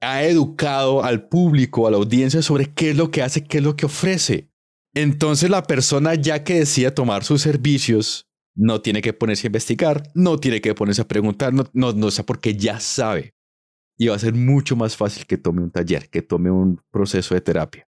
ha 0.00 0.24
educado 0.24 1.04
al 1.04 1.28
público, 1.28 1.86
a 1.86 1.90
la 1.90 1.98
audiencia 1.98 2.42
sobre 2.42 2.72
qué 2.72 2.90
es 2.90 2.96
lo 2.96 3.10
que 3.10 3.22
hace, 3.22 3.44
qué 3.44 3.58
es 3.58 3.64
lo 3.64 3.76
que 3.76 3.86
ofrece. 3.86 4.48
Entonces 4.94 5.50
la 5.50 5.62
persona 5.62 6.14
ya 6.14 6.44
que 6.44 6.60
decida 6.60 6.94
tomar 6.94 7.24
sus 7.24 7.42
servicios, 7.42 8.26
no 8.54 8.82
tiene 8.82 9.00
que 9.00 9.12
ponerse 9.12 9.46
a 9.46 9.48
investigar, 9.48 10.10
no 10.14 10.38
tiene 10.38 10.60
que 10.60 10.74
ponerse 10.74 11.02
a 11.02 11.08
preguntar, 11.08 11.54
no, 11.54 11.64
no, 11.72 11.92
no 11.92 12.10
sé 12.10 12.24
porque 12.24 12.56
ya 12.56 12.80
sabe. 12.80 13.34
Y 14.02 14.08
va 14.08 14.16
a 14.16 14.18
ser 14.18 14.34
mucho 14.34 14.74
más 14.74 14.96
fácil 14.96 15.26
que 15.26 15.38
tome 15.38 15.62
un 15.62 15.70
taller, 15.70 16.10
que 16.10 16.22
tome 16.22 16.50
un 16.50 16.82
proceso 16.90 17.36
de 17.36 17.40
terapia. 17.40 17.88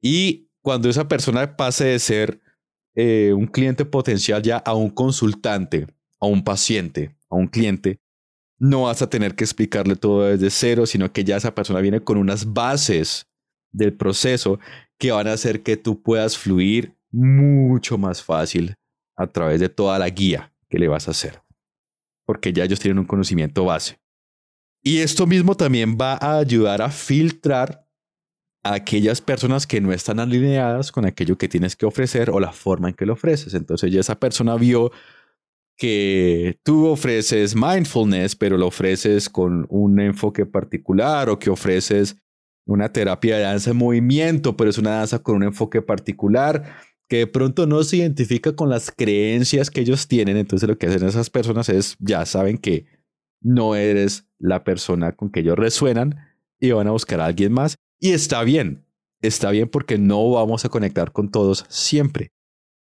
Y 0.00 0.48
cuando 0.62 0.88
esa 0.88 1.08
persona 1.08 1.56
pase 1.56 1.86
de 1.86 1.98
ser 1.98 2.40
eh, 2.94 3.32
un 3.36 3.48
cliente 3.48 3.84
potencial 3.84 4.40
ya 4.42 4.58
a 4.58 4.74
un 4.74 4.90
consultante, 4.90 5.88
a 6.20 6.26
un 6.26 6.44
paciente, 6.44 7.16
a 7.28 7.34
un 7.34 7.48
cliente, 7.48 7.98
no 8.60 8.82
vas 8.82 9.02
a 9.02 9.10
tener 9.10 9.34
que 9.34 9.42
explicarle 9.42 9.96
todo 9.96 10.22
desde 10.22 10.50
cero, 10.50 10.86
sino 10.86 11.12
que 11.12 11.24
ya 11.24 11.36
esa 11.36 11.52
persona 11.52 11.80
viene 11.80 11.98
con 11.98 12.16
unas 12.16 12.52
bases 12.52 13.26
del 13.72 13.92
proceso 13.92 14.60
que 14.98 15.10
van 15.10 15.26
a 15.26 15.32
hacer 15.32 15.64
que 15.64 15.76
tú 15.76 16.00
puedas 16.00 16.38
fluir 16.38 16.94
mucho 17.10 17.98
más 17.98 18.22
fácil 18.22 18.76
a 19.16 19.26
través 19.26 19.58
de 19.58 19.68
toda 19.68 19.98
la 19.98 20.08
guía 20.10 20.52
que 20.68 20.78
le 20.78 20.86
vas 20.86 21.08
a 21.08 21.10
hacer. 21.10 21.42
Porque 22.24 22.52
ya 22.52 22.62
ellos 22.62 22.78
tienen 22.78 23.00
un 23.00 23.06
conocimiento 23.06 23.64
base. 23.64 23.98
Y 24.86 24.98
esto 24.98 25.26
mismo 25.26 25.56
también 25.56 25.96
va 25.98 26.18
a 26.20 26.38
ayudar 26.38 26.82
a 26.82 26.90
filtrar 26.90 27.88
a 28.62 28.74
aquellas 28.74 29.22
personas 29.22 29.66
que 29.66 29.80
no 29.80 29.92
están 29.92 30.20
alineadas 30.20 30.92
con 30.92 31.06
aquello 31.06 31.38
que 31.38 31.48
tienes 31.48 31.74
que 31.74 31.86
ofrecer 31.86 32.28
o 32.28 32.38
la 32.38 32.52
forma 32.52 32.90
en 32.90 32.94
que 32.94 33.06
lo 33.06 33.14
ofreces. 33.14 33.54
Entonces 33.54 33.90
ya 33.90 34.00
esa 34.00 34.20
persona 34.20 34.56
vio 34.56 34.92
que 35.76 36.58
tú 36.62 36.86
ofreces 36.86 37.56
mindfulness, 37.56 38.36
pero 38.36 38.58
lo 38.58 38.66
ofreces 38.66 39.30
con 39.30 39.66
un 39.70 39.98
enfoque 40.00 40.44
particular 40.44 41.30
o 41.30 41.38
que 41.38 41.48
ofreces 41.48 42.16
una 42.66 42.90
terapia 42.92 43.36
de 43.36 43.42
danza 43.42 43.70
en 43.70 43.78
movimiento, 43.78 44.54
pero 44.56 44.68
es 44.68 44.78
una 44.78 44.90
danza 44.90 45.18
con 45.18 45.36
un 45.36 45.44
enfoque 45.44 45.80
particular 45.80 46.76
que 47.08 47.18
de 47.18 47.26
pronto 47.26 47.66
no 47.66 47.82
se 47.84 47.98
identifica 47.98 48.54
con 48.54 48.68
las 48.68 48.90
creencias 48.90 49.70
que 49.70 49.80
ellos 49.80 50.08
tienen. 50.08 50.36
Entonces 50.36 50.68
lo 50.68 50.76
que 50.76 50.86
hacen 50.86 51.06
esas 51.06 51.30
personas 51.30 51.68
es, 51.70 51.96
ya 52.00 52.24
saben 52.26 52.58
que 52.58 52.86
no 53.44 53.76
eres 53.76 54.26
la 54.38 54.64
persona 54.64 55.12
con 55.12 55.30
que 55.30 55.40
ellos 55.40 55.56
resuenan 55.56 56.16
y 56.58 56.72
van 56.72 56.88
a 56.88 56.92
buscar 56.92 57.20
a 57.20 57.26
alguien 57.26 57.52
más. 57.52 57.76
Y 58.00 58.12
está 58.12 58.42
bien, 58.42 58.86
está 59.20 59.50
bien 59.50 59.68
porque 59.68 59.98
no 59.98 60.30
vamos 60.30 60.64
a 60.64 60.68
conectar 60.68 61.12
con 61.12 61.30
todos 61.30 61.66
siempre. 61.68 62.32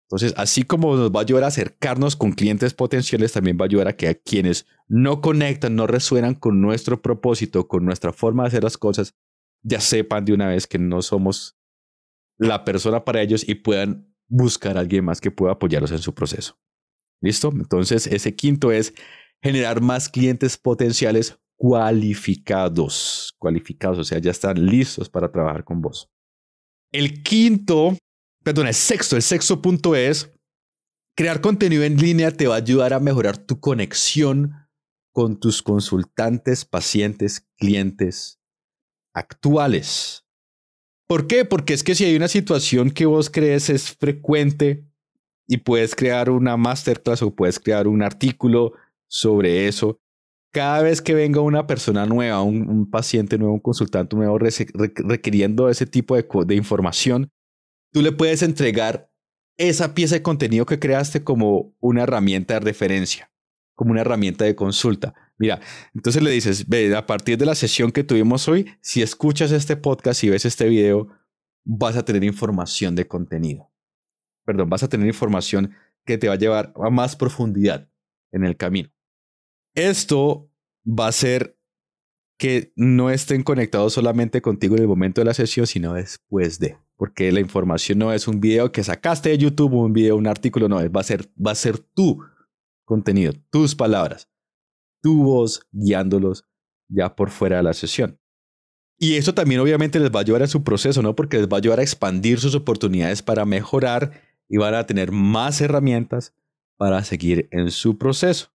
Entonces, 0.08 0.34
así 0.36 0.62
como 0.62 0.94
nos 0.94 1.10
va 1.10 1.20
a 1.20 1.22
ayudar 1.22 1.44
a 1.44 1.48
acercarnos 1.48 2.14
con 2.14 2.32
clientes 2.32 2.74
potenciales, 2.74 3.32
también 3.32 3.58
va 3.60 3.64
a 3.64 3.66
ayudar 3.66 3.88
a 3.88 3.96
que 3.96 4.06
a 4.06 4.14
quienes 4.14 4.66
no 4.86 5.20
conectan, 5.20 5.74
no 5.74 5.88
resuenan 5.88 6.34
con 6.34 6.60
nuestro 6.60 7.02
propósito, 7.02 7.66
con 7.66 7.84
nuestra 7.84 8.12
forma 8.12 8.44
de 8.44 8.48
hacer 8.48 8.62
las 8.62 8.78
cosas, 8.78 9.16
ya 9.62 9.80
sepan 9.80 10.24
de 10.24 10.32
una 10.32 10.46
vez 10.46 10.68
que 10.68 10.78
no 10.78 11.02
somos 11.02 11.58
la 12.38 12.64
persona 12.64 13.04
para 13.04 13.20
ellos 13.20 13.48
y 13.48 13.56
puedan 13.56 14.14
buscar 14.28 14.76
a 14.76 14.80
alguien 14.80 15.04
más 15.04 15.20
que 15.20 15.32
pueda 15.32 15.54
apoyarlos 15.54 15.90
en 15.90 15.98
su 15.98 16.14
proceso. 16.14 16.56
¿Listo? 17.20 17.50
Entonces, 17.52 18.06
ese 18.06 18.36
quinto 18.36 18.70
es 18.70 18.94
generar 19.42 19.80
más 19.80 20.08
clientes 20.08 20.56
potenciales 20.56 21.38
cualificados, 21.56 23.34
cualificados, 23.38 23.98
o 23.98 24.04
sea, 24.04 24.18
ya 24.18 24.30
están 24.30 24.64
listos 24.64 25.08
para 25.08 25.30
trabajar 25.30 25.64
con 25.64 25.80
vos. 25.80 26.10
El 26.92 27.22
quinto, 27.22 27.96
perdón, 28.44 28.68
el 28.68 28.74
sexto, 28.74 29.16
el 29.16 29.22
sexto 29.22 29.60
punto 29.60 29.94
es, 29.94 30.30
crear 31.16 31.40
contenido 31.40 31.82
en 31.82 31.96
línea 31.96 32.30
te 32.30 32.46
va 32.46 32.54
a 32.54 32.58
ayudar 32.58 32.92
a 32.92 33.00
mejorar 33.00 33.38
tu 33.38 33.58
conexión 33.58 34.52
con 35.12 35.40
tus 35.40 35.62
consultantes, 35.62 36.64
pacientes, 36.64 37.48
clientes 37.56 38.38
actuales. 39.14 40.24
¿Por 41.08 41.26
qué? 41.26 41.44
Porque 41.44 41.72
es 41.72 41.82
que 41.82 41.94
si 41.94 42.04
hay 42.04 42.16
una 42.16 42.28
situación 42.28 42.90
que 42.90 43.06
vos 43.06 43.30
crees 43.30 43.70
es 43.70 43.92
frecuente 43.92 44.84
y 45.46 45.58
puedes 45.58 45.94
crear 45.94 46.28
una 46.28 46.56
masterclass 46.56 47.22
o 47.22 47.34
puedes 47.34 47.58
crear 47.58 47.86
un 47.86 48.02
artículo 48.02 48.74
sobre 49.08 49.68
eso, 49.68 50.00
cada 50.56 50.80
vez 50.80 51.02
que 51.02 51.12
venga 51.12 51.42
una 51.42 51.66
persona 51.66 52.06
nueva, 52.06 52.40
un, 52.40 52.88
paciente 52.90 53.36
nuevo, 53.36 53.52
un 53.52 53.60
consultante 53.60 54.16
nuevo 54.16 54.38
requiriendo 54.38 55.68
ese 55.68 55.84
tipo 55.84 56.16
de, 56.16 56.54
información, 56.54 57.30
tú 57.92 58.00
le 58.00 58.10
puedes 58.10 58.42
entregar 58.42 59.10
esa 59.58 59.92
pieza 59.92 60.14
de 60.14 60.22
contenido 60.22 60.64
que 60.64 60.78
creaste 60.78 61.22
como 61.22 61.74
una 61.78 62.04
herramienta 62.04 62.54
de 62.54 62.60
referencia, 62.60 63.30
como 63.74 63.90
una 63.90 64.00
herramienta 64.00 64.46
de 64.46 64.54
consulta. 64.54 65.14
Mira, 65.36 65.60
entonces 65.94 66.22
le 66.22 66.30
dices, 66.30 66.66
ve, 66.66 66.96
a 66.96 67.04
partir 67.04 67.36
de 67.36 67.44
la 67.44 67.54
sesión 67.54 67.92
que 67.92 68.02
tuvimos 68.02 68.48
hoy, 68.48 68.66
si 68.80 69.02
escuchas 69.02 69.52
este 69.52 69.76
podcast 69.76 70.24
y 70.24 70.30
ves 70.30 70.46
este 70.46 70.70
video, 70.70 71.08
vas 71.66 71.96
a 71.96 72.04
tener 72.06 72.24
información 72.24 72.94
de 72.94 73.06
contenido. 73.06 73.70
Perdón, 74.46 74.70
vas 74.70 74.82
a 74.82 74.88
tener 74.88 75.06
información 75.06 75.74
que 76.06 76.16
te 76.16 76.28
va 76.28 76.34
a 76.34 76.38
llevar 76.38 76.72
a 76.82 76.88
más 76.88 77.14
profundidad 77.14 77.90
en 78.32 78.44
el 78.44 78.56
camino. 78.56 78.95
Esto 79.76 80.50
va 80.84 81.06
a 81.06 81.10
hacer 81.10 81.56
que 82.38 82.72
no 82.74 83.10
estén 83.10 83.44
conectados 83.44 83.92
solamente 83.92 84.42
contigo 84.42 84.74
en 84.74 84.82
el 84.82 84.88
momento 84.88 85.20
de 85.20 85.26
la 85.26 85.34
sesión, 85.34 85.68
sino 85.68 85.94
después 85.94 86.58
de. 86.58 86.76
Porque 86.96 87.30
la 87.30 87.40
información 87.40 87.98
no 87.98 88.12
es 88.12 88.26
un 88.26 88.40
video 88.40 88.72
que 88.72 88.82
sacaste 88.82 89.28
de 89.28 89.38
YouTube, 89.38 89.74
un 89.74 89.92
video, 89.92 90.16
un 90.16 90.26
artículo, 90.26 90.68
no, 90.68 90.76
va 90.90 91.00
a 91.00 91.04
ser, 91.04 91.30
va 91.34 91.52
a 91.52 91.54
ser 91.54 91.78
tu 91.78 92.18
contenido, 92.84 93.32
tus 93.50 93.74
palabras 93.74 94.28
tu 95.06 95.22
voz 95.22 95.64
guiándolos 95.70 96.44
ya 96.88 97.14
por 97.14 97.30
fuera 97.30 97.58
de 97.58 97.62
la 97.62 97.74
sesión. 97.74 98.18
Y 98.98 99.14
eso 99.14 99.34
también 99.34 99.60
obviamente 99.60 100.00
les 100.00 100.10
va 100.10 100.18
a 100.18 100.22
ayudar 100.22 100.42
a 100.42 100.48
su 100.48 100.64
proceso, 100.64 101.00
¿no? 101.00 101.14
Porque 101.14 101.36
les 101.36 101.46
va 101.46 101.58
a 101.58 101.58
ayudar 101.58 101.78
a 101.78 101.82
expandir 101.82 102.40
sus 102.40 102.56
oportunidades 102.56 103.22
para 103.22 103.44
mejorar 103.44 104.20
y 104.48 104.56
van 104.56 104.74
a 104.74 104.84
tener 104.84 105.12
más 105.12 105.60
herramientas 105.60 106.34
para 106.76 107.04
seguir 107.04 107.46
en 107.52 107.70
su 107.70 107.98
proceso. 107.98 108.48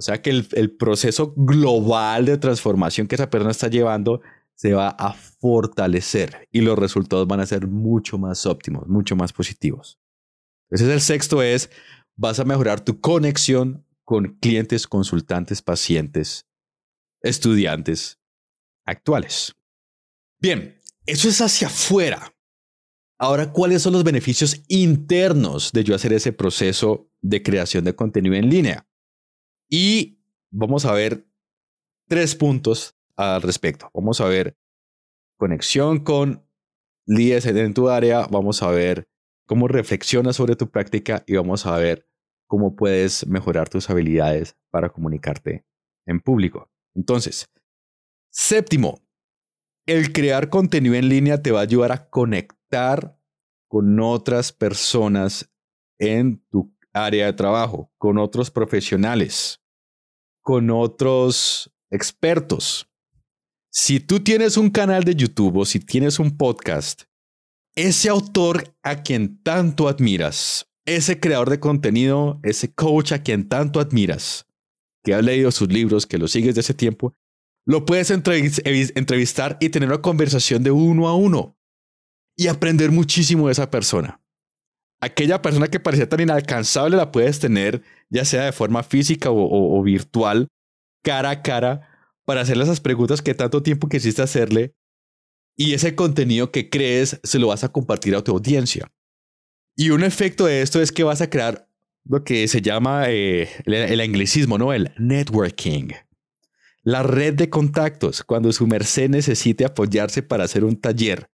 O 0.00 0.02
sea 0.02 0.22
que 0.22 0.30
el, 0.30 0.76
proceso 0.78 1.34
global 1.36 2.24
de 2.24 2.38
transformación 2.38 3.06
que 3.06 3.16
esa 3.16 3.28
persona 3.28 3.50
está 3.50 3.68
llevando 3.68 4.22
se 4.54 4.72
va 4.72 4.88
a 4.88 5.12
fortalecer 5.12 6.48
y 6.50 6.62
los 6.62 6.78
resultados 6.78 7.26
van 7.26 7.40
a 7.40 7.44
ser 7.44 7.66
mucho 7.66 8.16
más 8.16 8.46
óptimos, 8.46 8.88
mucho 8.88 9.14
más 9.14 9.34
positivos. 9.34 10.00
Entonces 10.70 10.94
el 10.94 11.02
sexto 11.02 11.42
es, 11.42 11.68
vas 12.16 12.40
a 12.40 12.46
mejorar 12.46 12.82
tu 12.82 12.98
conexión 12.98 13.86
con 14.02 14.38
clientes, 14.40 14.86
consultantes, 14.86 15.60
pacientes, 15.60 16.46
estudiantes 17.20 18.18
actuales. 18.86 19.54
Bien, 20.38 20.80
eso 21.04 21.28
es 21.28 21.42
hacia 21.42 21.66
afuera. 21.66 22.34
Ahora, 23.18 23.52
¿cuáles 23.52 23.82
son 23.82 23.92
los 23.92 24.04
beneficios 24.04 24.62
internos 24.68 25.72
de 25.72 25.84
yo 25.84 25.94
hacer 25.94 26.14
ese 26.14 26.32
proceso 26.32 27.10
de 27.20 27.42
creación 27.42 27.84
de 27.84 27.94
contenido 27.94 28.34
en 28.34 28.48
línea? 28.48 28.86
Y 29.70 30.18
vamos 30.50 30.84
a 30.84 30.92
ver 30.92 31.26
tres 32.08 32.34
puntos 32.34 32.96
al 33.16 33.40
respecto. 33.42 33.88
Vamos 33.94 34.20
a 34.20 34.26
ver 34.26 34.56
conexión 35.38 36.00
con 36.00 36.44
líderes 37.06 37.46
en 37.46 37.72
tu 37.72 37.88
área, 37.88 38.26
vamos 38.26 38.62
a 38.62 38.70
ver 38.70 39.08
cómo 39.46 39.68
reflexionas 39.68 40.36
sobre 40.36 40.56
tu 40.56 40.70
práctica 40.70 41.24
y 41.26 41.36
vamos 41.36 41.66
a 41.66 41.76
ver 41.76 42.06
cómo 42.46 42.76
puedes 42.76 43.26
mejorar 43.26 43.68
tus 43.68 43.88
habilidades 43.90 44.56
para 44.70 44.90
comunicarte 44.90 45.64
en 46.06 46.20
público. 46.20 46.68
Entonces, 46.94 47.48
séptimo, 48.30 49.00
el 49.86 50.12
crear 50.12 50.50
contenido 50.50 50.94
en 50.94 51.08
línea 51.08 51.42
te 51.42 51.52
va 51.52 51.60
a 51.60 51.62
ayudar 51.62 51.92
a 51.92 52.10
conectar 52.10 53.18
con 53.68 53.98
otras 54.00 54.52
personas 54.52 55.50
en 55.98 56.44
tu 56.50 56.74
área 56.92 57.26
de 57.26 57.32
trabajo, 57.32 57.92
con 57.98 58.18
otros 58.18 58.50
profesionales, 58.50 59.59
con 60.42 60.70
otros 60.70 61.72
expertos. 61.90 62.88
Si 63.70 64.00
tú 64.00 64.20
tienes 64.20 64.56
un 64.56 64.70
canal 64.70 65.04
de 65.04 65.14
YouTube 65.14 65.58
o 65.58 65.64
si 65.64 65.80
tienes 65.80 66.18
un 66.18 66.36
podcast 66.36 67.04
ese 67.76 68.08
autor 68.08 68.74
a 68.82 69.02
quien 69.02 69.42
tanto 69.42 69.88
admiras, 69.88 70.66
ese 70.86 71.20
creador 71.20 71.50
de 71.50 71.60
contenido, 71.60 72.40
ese 72.42 72.72
coach 72.74 73.12
a 73.12 73.22
quien 73.22 73.48
tanto 73.48 73.80
admiras, 73.80 74.46
que 75.04 75.14
has 75.14 75.24
leído 75.24 75.50
sus 75.50 75.68
libros, 75.68 76.06
que 76.06 76.18
lo 76.18 76.28
sigues 76.28 76.54
de 76.54 76.62
ese 76.62 76.74
tiempo, 76.74 77.14
lo 77.66 77.84
puedes 77.84 78.10
entrevistar 78.10 79.56
y 79.60 79.68
tener 79.68 79.88
una 79.88 80.02
conversación 80.02 80.62
de 80.62 80.72
uno 80.72 81.08
a 81.08 81.14
uno 81.14 81.56
y 82.36 82.48
aprender 82.48 82.90
muchísimo 82.90 83.46
de 83.46 83.52
esa 83.52 83.70
persona. 83.70 84.19
Aquella 85.00 85.40
persona 85.40 85.68
que 85.68 85.80
parecía 85.80 86.08
tan 86.08 86.20
inalcanzable 86.20 86.96
la 86.96 87.10
puedes 87.10 87.38
tener 87.40 87.82
ya 88.10 88.24
sea 88.24 88.44
de 88.44 88.52
forma 88.52 88.82
física 88.82 89.30
o, 89.30 89.82
virtual, 89.82 90.48
cara 91.02 91.30
a 91.30 91.42
cara, 91.42 91.88
para 92.24 92.42
hacerle 92.42 92.64
esas 92.64 92.80
preguntas 92.80 93.22
que 93.22 93.34
tanto 93.34 93.62
tiempo 93.62 93.88
quisiste 93.88 94.20
hacerle 94.20 94.74
y 95.56 95.74
ese 95.74 95.94
contenido 95.94 96.50
que 96.50 96.68
crees 96.68 97.20
se 97.22 97.38
lo 97.38 97.48
vas 97.48 97.64
a 97.64 97.70
compartir 97.70 98.14
a 98.14 98.22
tu 98.22 98.32
audiencia. 98.32 98.90
Y 99.76 99.90
un 99.90 100.04
efecto 100.04 100.46
de 100.46 100.62
esto 100.62 100.82
es 100.82 100.92
que 100.92 101.04
vas 101.04 101.22
a 101.22 101.30
crear 101.30 101.68
lo 102.04 102.24
que 102.24 102.48
se 102.48 102.60
llama 102.60 103.04
eh, 103.08 103.48
el, 103.64 104.00
anglicismo, 104.00 104.58
¿no? 104.58 104.72
El 104.72 104.92
networking. 104.98 105.88
La 106.82 107.02
red 107.02 107.34
de 107.34 107.50
contactos, 107.50 108.22
cuando 108.24 108.52
su 108.52 108.66
merced 108.66 109.08
necesite 109.08 109.64
apoyarse 109.64 110.22
para 110.22 110.44
hacer 110.44 110.64
un 110.64 110.80
taller, 110.80 111.29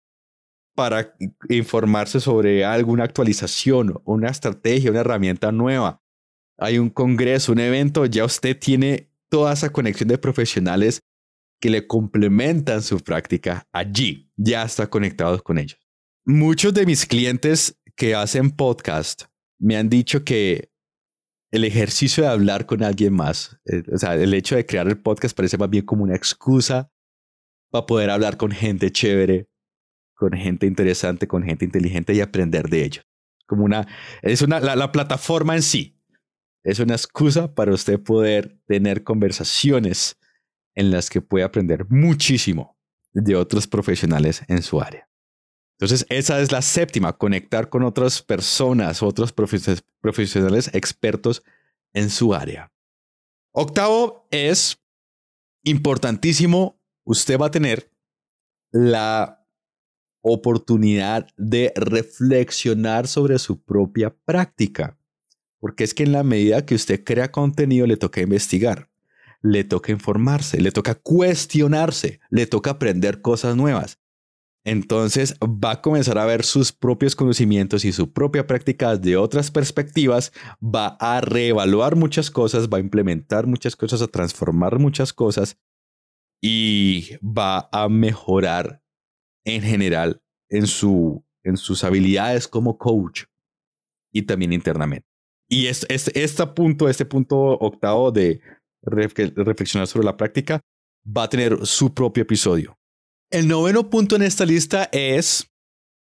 para 0.76 1.16
informarse 1.50 2.20
sobre 2.20 2.66
alguna 2.66 3.06
actualización, 3.06 4.02
una 4.04 4.30
estrategia, 4.30 4.92
una 4.92 5.00
herramienta 5.00 5.52
nueva. 5.52 6.02
Hay 6.58 6.78
un 6.78 6.90
congreso, 6.90 7.54
un 7.54 7.60
evento, 7.60 8.06
ya 8.06 8.26
usted 8.26 8.58
tiene 8.60 9.12
toda 9.30 9.54
esa 9.54 9.72
conexión 9.72 10.10
de 10.10 10.18
profesionales 10.18 11.02
que 11.60 11.70
le 11.70 11.88
complementan 11.88 12.82
su 12.82 13.00
práctica 13.00 13.68
allí, 13.72 14.32
ya 14.36 14.64
está 14.64 14.88
conectados 14.88 15.42
con 15.42 15.58
ellos. 15.58 15.80
Muchos 16.26 16.74
de 16.74 16.86
mis 16.86 17.06
clientes 17.06 17.80
que 17.96 18.14
hacen 18.14 18.52
podcast 18.52 19.24
me 19.58 19.78
han 19.78 19.90
dicho 19.90 20.24
que 20.24 20.72
el 21.52 21.64
ejercicio 21.64 22.24
de 22.24 22.30
hablar 22.30 22.66
con 22.66 22.84
alguien 22.84 23.14
más, 23.14 23.58
eh, 23.66 23.84
o 23.94 23.98
sea, 23.98 24.16
el 24.16 24.34
hecho 24.34 24.56
de 24.56 24.66
crear 24.66 24.88
el 24.88 25.02
podcast 25.02 25.36
parece 25.36 25.58
más 25.58 25.70
bien 25.70 25.86
como 25.86 26.04
una 26.04 26.16
excusa 26.16 26.92
para 27.72 27.86
poder 27.86 28.10
hablar 28.10 28.36
con 28.36 28.52
gente 28.52 28.92
chévere, 28.92 29.48
con 30.16 30.34
gente 30.34 30.66
interesante, 30.66 31.28
con 31.28 31.44
gente 31.44 31.66
inteligente 31.66 32.14
y 32.14 32.22
aprender 32.22 32.70
de 32.70 32.84
ellos. 32.84 33.06
Como 33.46 33.64
una, 33.64 33.88
es 34.22 34.42
una, 34.42 34.60
la, 34.60 34.76
la 34.76 34.92
plataforma 34.92 35.56
en 35.56 35.62
sí 35.62 35.96
es 36.66 36.80
una 36.80 36.96
excusa 36.96 37.54
para 37.54 37.74
usted 37.74 38.02
poder 38.02 38.60
tener 38.66 39.04
conversaciones 39.04 40.18
en 40.74 40.90
las 40.90 41.12
que 41.12 41.22
puede 41.22 41.46
aprender 41.46 41.86
muchísimo 41.90 42.76
de 43.14 43.36
otros 43.36 43.68
profesionales 43.68 44.42
en 44.48 44.64
su 44.64 44.82
área. 44.82 45.08
Entonces, 45.78 46.08
esa 46.10 46.42
es 46.42 46.52
la 46.52 46.64
séptima, 46.64 47.18
conectar 47.18 47.70
con 47.70 47.84
otras 47.84 48.22
personas, 48.24 49.04
otros 49.04 49.32
profesionales 49.32 50.72
expertos 50.74 51.44
en 51.94 52.10
su 52.10 52.34
área. 52.34 52.72
Octavo 53.52 54.28
es 54.32 54.82
importantísimo, 55.64 56.82
usted 57.04 57.40
va 57.40 57.48
a 57.48 57.52
tener 57.52 57.92
la 58.72 59.45
oportunidad 60.28 61.28
de 61.38 61.72
reflexionar 61.76 63.08
sobre 63.08 63.40
su 63.40 63.62
propia 63.62 64.16
práctica, 64.26 64.98
porque 65.60 65.84
es 65.84 65.94
que 65.94 66.04
en 66.04 66.12
la 66.12 66.24
medida 66.24 66.66
que 66.66 66.76
usted 66.76 67.04
crea 67.04 67.32
contenido 67.32 67.88
le 67.88 67.98
toca 67.98 68.22
investigar 68.22 68.90
le 69.46 69.64
toca 69.64 69.92
informarse, 69.92 70.60
le 70.60 70.72
toca 70.72 70.96
cuestionarse, 70.96 72.20
le 72.30 72.48
toca 72.48 72.72
aprender 72.72 73.22
cosas 73.22 73.56
nuevas. 73.56 74.00
Entonces 74.64 75.36
va 75.44 75.72
a 75.72 75.82
comenzar 75.82 76.18
a 76.18 76.26
ver 76.26 76.44
sus 76.44 76.72
propios 76.72 77.16
conocimientos 77.16 77.86
y 77.86 77.92
su 77.92 78.12
propia 78.12 78.48
práctica 78.48 78.98
de 78.98 79.16
otras 79.16 79.52
perspectivas, 79.52 80.34
va 80.60 80.98
a 81.00 81.22
reevaluar 81.22 81.96
muchas 81.96 82.32
cosas, 82.32 82.68
va 82.68 82.78
a 82.78 82.82
implementar 82.82 83.46
muchas 83.46 83.76
cosas, 83.76 84.02
a 84.02 84.08
transformar 84.08 84.80
muchas 84.80 85.14
cosas 85.14 85.60
y 86.42 87.12
va 87.22 87.70
a 87.72 87.88
mejorar 87.88 88.82
en 89.46 89.62
general 89.62 90.22
en, 90.50 90.68
su, 90.68 91.24
en 91.44 91.58
sus 91.58 91.84
habilidades 91.84 92.48
como 92.48 92.78
coach 92.78 93.24
y 94.12 94.24
también 94.24 94.54
internamente. 94.54 95.08
Y 95.48 95.68
este, 95.68 95.94
este 96.22 96.48
punto, 96.48 96.90
este 96.90 97.06
punto 97.06 97.38
octavo 97.38 98.12
de 98.12 98.42
reflexionar 98.82 99.88
sobre 99.88 100.06
la 100.06 100.18
práctica, 100.18 100.62
va 101.06 101.24
a 101.24 101.30
tener 101.30 101.66
su 101.66 101.94
propio 101.94 102.24
episodio. 102.24 102.78
El 103.32 103.48
noveno 103.48 103.90
punto 103.90 104.16
en 104.16 104.24
esta 104.24 104.46
lista 104.46 104.90
es 104.92 105.52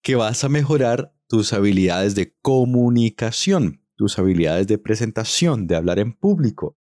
que 0.03 0.15
vas 0.15 0.45
a 0.45 0.49
mejorar 0.49 1.15
tus 1.29 1.53
habilidades 1.53 2.15
de 2.15 2.35
comunicación, 2.41 3.85
tus 3.97 4.19
habilidades 4.19 4.67
de 4.67 4.79
presentación, 4.79 5.67
de 5.67 5.77
hablar 5.77 5.99
en 5.99 6.13
público. 6.13 6.78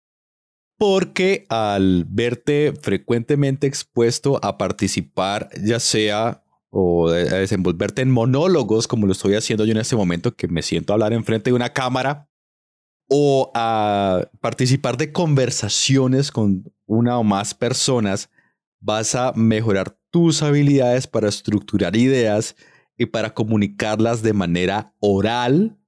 Porque 0.78 1.44
al 1.48 2.06
verte 2.08 2.72
frecuentemente 2.80 3.66
expuesto 3.66 4.38
a 4.42 4.56
participar, 4.58 5.50
ya 5.62 5.80
sea 5.80 6.42
o 6.70 7.08
a 7.08 7.14
desenvolverte 7.14 8.02
en 8.02 8.10
monólogos, 8.10 8.86
como 8.86 9.06
lo 9.06 9.12
estoy 9.12 9.34
haciendo 9.34 9.64
yo 9.64 9.72
en 9.72 9.78
este 9.78 9.96
momento, 9.96 10.36
que 10.36 10.48
me 10.48 10.62
siento 10.62 10.92
a 10.92 10.94
hablar 10.94 11.12
enfrente 11.12 11.50
de 11.50 11.56
una 11.56 11.72
cámara, 11.72 12.28
o 13.08 13.50
a 13.54 14.30
participar 14.40 14.96
de 14.96 15.12
conversaciones 15.12 16.30
con 16.30 16.70
una 16.86 17.18
o 17.18 17.24
más 17.24 17.54
personas, 17.54 18.30
vas 18.80 19.14
a 19.14 19.32
mejorar 19.34 19.98
tus 20.10 20.42
habilidades 20.42 21.06
para 21.06 21.28
estructurar 21.28 21.96
ideas 21.96 22.54
y 22.96 23.06
para 23.06 23.32
comunicarlas 23.32 24.22
de 24.22 24.32
manera 24.32 24.94
oral, 25.00 25.78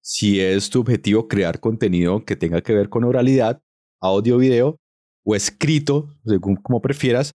si 0.00 0.40
es 0.40 0.70
tu 0.70 0.80
objetivo 0.80 1.28
crear 1.28 1.60
contenido 1.60 2.24
que 2.24 2.36
tenga 2.36 2.62
que 2.62 2.72
ver 2.72 2.88
con 2.88 3.04
oralidad, 3.04 3.62
audio, 4.02 4.38
video 4.38 4.78
o 5.24 5.34
escrito, 5.34 6.08
según 6.26 6.56
como 6.56 6.82
prefieras. 6.82 7.32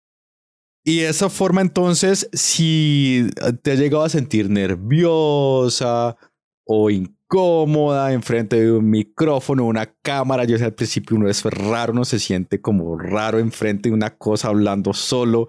Y 0.86 1.00
de 1.00 1.10
esa 1.10 1.30
forma 1.30 1.62
entonces, 1.62 2.30
si 2.34 3.30
te 3.62 3.72
has 3.72 3.80
llegado 3.80 4.04
a 4.04 4.10
sentir 4.10 4.50
nerviosa 4.50 6.16
o 6.66 6.90
incómoda, 6.90 7.18
cómoda 7.28 8.14
enfrente 8.14 8.60
de 8.60 8.72
un 8.72 8.90
micrófono, 8.90 9.66
una 9.66 9.86
cámara. 10.02 10.46
Yo 10.46 10.58
sé 10.58 10.66
al 10.66 10.74
principio 10.74 11.18
uno 11.18 11.30
es 11.30 11.44
raro, 11.44 11.94
uno 11.94 12.06
se 12.06 12.20
siente 12.20 12.62
como 12.62 12.98
raro 12.98 13.40
enfrente 13.40 13.90
de 13.90 13.96
una 13.96 14.18
cosa 14.18 14.48
hablando 14.48 14.94
solo. 14.94 15.48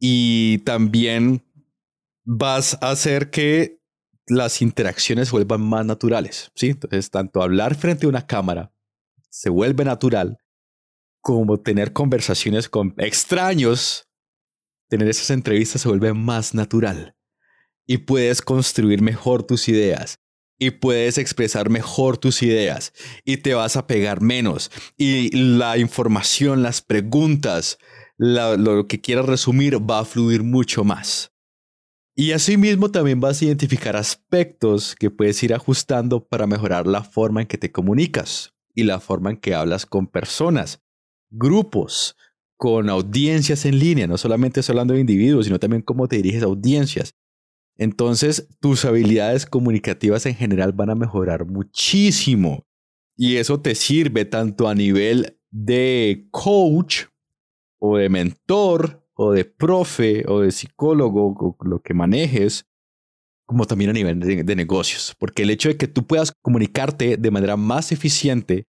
Y 0.00 0.58
también 0.58 1.44
vas 2.24 2.76
a 2.82 2.90
hacer 2.90 3.30
que 3.30 3.78
las 4.26 4.62
interacciones 4.62 5.30
vuelvan 5.30 5.60
más 5.62 5.86
naturales, 5.86 6.50
¿sí? 6.54 6.70
Entonces, 6.70 7.10
tanto 7.10 7.42
hablar 7.42 7.74
frente 7.74 8.06
a 8.06 8.08
una 8.08 8.26
cámara 8.26 8.72
se 9.32 9.48
vuelve 9.48 9.84
natural, 9.84 10.38
como 11.22 11.58
tener 11.58 11.94
conversaciones 11.94 12.68
con 12.68 12.94
extraños, 12.98 14.06
tener 14.88 15.08
esas 15.08 15.30
entrevistas 15.30 15.80
se 15.80 15.88
vuelve 15.88 16.12
más 16.12 16.54
natural. 16.54 17.16
Y 17.86 17.98
puedes 17.98 18.42
construir 18.42 19.00
mejor 19.00 19.42
tus 19.42 19.68
ideas 19.68 20.20
y 20.58 20.70
puedes 20.70 21.16
expresar 21.16 21.70
mejor 21.70 22.18
tus 22.18 22.42
ideas 22.42 22.92
y 23.24 23.38
te 23.38 23.54
vas 23.54 23.76
a 23.76 23.86
pegar 23.86 24.20
menos 24.20 24.70
y 24.96 25.34
la 25.34 25.78
información, 25.78 26.62
las 26.62 26.82
preguntas, 26.82 27.78
lo 28.18 28.86
que 28.86 29.00
quieras 29.00 29.26
resumir 29.26 29.78
va 29.78 30.00
a 30.00 30.04
fluir 30.04 30.42
mucho 30.42 30.84
más. 30.84 31.32
Y 32.14 32.32
asimismo 32.32 32.90
también 32.90 33.18
vas 33.20 33.40
a 33.40 33.46
identificar 33.46 33.96
aspectos 33.96 34.94
que 34.94 35.10
puedes 35.10 35.42
ir 35.42 35.54
ajustando 35.54 36.22
para 36.22 36.46
mejorar 36.46 36.86
la 36.86 37.02
forma 37.02 37.40
en 37.40 37.46
que 37.46 37.58
te 37.58 37.72
comunicas 37.72 38.51
y 38.74 38.84
la 38.84 39.00
forma 39.00 39.30
en 39.30 39.36
que 39.36 39.54
hablas 39.54 39.86
con 39.86 40.06
personas, 40.06 40.82
grupos, 41.30 42.16
con 42.56 42.88
audiencias 42.88 43.64
en 43.64 43.78
línea, 43.78 44.06
no 44.06 44.16
solamente 44.16 44.60
hablando 44.68 44.94
de 44.94 45.00
individuos, 45.00 45.46
sino 45.46 45.58
también 45.58 45.82
cómo 45.82 46.06
te 46.08 46.16
diriges 46.16 46.42
a 46.42 46.46
audiencias. 46.46 47.14
Entonces, 47.76 48.48
tus 48.60 48.84
habilidades 48.84 49.46
comunicativas 49.46 50.26
en 50.26 50.34
general 50.34 50.72
van 50.72 50.90
a 50.90 50.94
mejorar 50.94 51.46
muchísimo. 51.46 52.66
Y 53.16 53.36
eso 53.36 53.60
te 53.60 53.74
sirve 53.74 54.24
tanto 54.24 54.68
a 54.68 54.74
nivel 54.74 55.38
de 55.50 56.28
coach 56.30 57.06
o 57.80 57.96
de 57.96 58.08
mentor 58.08 59.06
o 59.14 59.32
de 59.32 59.44
profe 59.44 60.24
o 60.28 60.40
de 60.40 60.52
psicólogo 60.52 61.34
o 61.38 61.56
lo 61.64 61.80
que 61.80 61.94
manejes, 61.94 62.66
como 63.46 63.66
también 63.66 63.90
a 63.90 63.92
nivel 63.92 64.20
de, 64.20 64.56
negocios, 64.56 65.14
porque 65.18 65.42
el 65.42 65.50
hecho 65.50 65.68
de 65.68 65.76
que 65.76 65.88
tú 65.88 66.06
puedas 66.06 66.32
comunicarte 66.42 67.16
de 67.16 67.30
manera 67.30 67.56
más 67.56 67.92
eficiente 67.92 68.66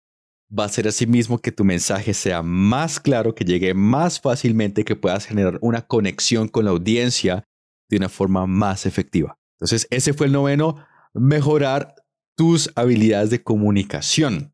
va 0.57 0.65
a 0.65 0.69
ser 0.69 0.87
asimismo 0.87 1.39
que 1.39 1.53
tu 1.53 1.65
mensaje 1.65 2.15
sea 2.15 2.43
más 2.43 3.01
claro, 3.01 3.35
que 3.35 3.45
llegue 3.45 3.75
más 3.75 4.21
fácilmente, 4.21 4.85
que 4.85 4.97
puedas 4.97 5.27
generar 5.27 5.59
una 5.61 5.83
conexión 5.83 6.49
con 6.49 6.65
la 6.65 6.71
audiencia 6.73 7.45
de 7.89 7.97
una 7.97 8.09
forma 8.09 8.47
más 8.47 8.87
efectiva. 8.87 9.39
Entonces, 9.57 9.87
ese 9.91 10.13
fue 10.13 10.27
el 10.27 10.33
noveno, 10.33 10.77
mejorar 11.15 11.95
tus 12.37 12.71
habilidades 12.77 13.31
de 13.31 13.43
comunicación. 13.43 14.53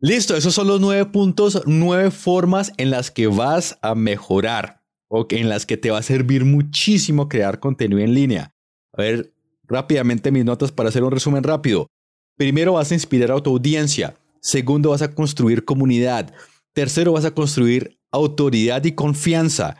Listo, 0.00 0.36
esos 0.36 0.54
son 0.54 0.66
los 0.66 0.80
nueve 0.80 1.06
puntos, 1.06 1.62
nueve 1.66 2.10
formas 2.10 2.72
en 2.76 2.90
las 2.90 3.10
que 3.10 3.26
vas 3.26 3.78
a 3.82 3.94
mejorar 3.94 4.82
o 5.08 5.26
en 5.30 5.48
las 5.48 5.66
que 5.66 5.76
te 5.76 5.90
va 5.90 5.98
a 5.98 6.02
servir 6.02 6.44
muchísimo 6.44 7.28
crear 7.28 7.60
contenido 7.60 8.00
en 8.00 8.14
línea. 8.14 8.53
A 8.96 9.02
ver, 9.02 9.32
rápidamente 9.64 10.30
mis 10.30 10.44
notas 10.44 10.72
para 10.72 10.88
hacer 10.88 11.02
un 11.02 11.10
resumen 11.10 11.42
rápido. 11.42 11.88
Primero 12.36 12.74
vas 12.74 12.90
a 12.90 12.94
inspirar 12.94 13.32
a 13.32 13.40
tu 13.40 13.50
audiencia. 13.50 14.16
Segundo 14.40 14.90
vas 14.90 15.02
a 15.02 15.14
construir 15.14 15.64
comunidad. 15.64 16.32
Tercero 16.72 17.12
vas 17.12 17.24
a 17.24 17.32
construir 17.32 17.98
autoridad 18.10 18.84
y 18.84 18.92
confianza. 18.92 19.76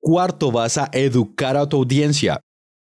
Cuarto 0.00 0.50
vas 0.50 0.78
a 0.78 0.90
educar 0.92 1.56
a 1.56 1.68
tu 1.68 1.78
audiencia. 1.78 2.40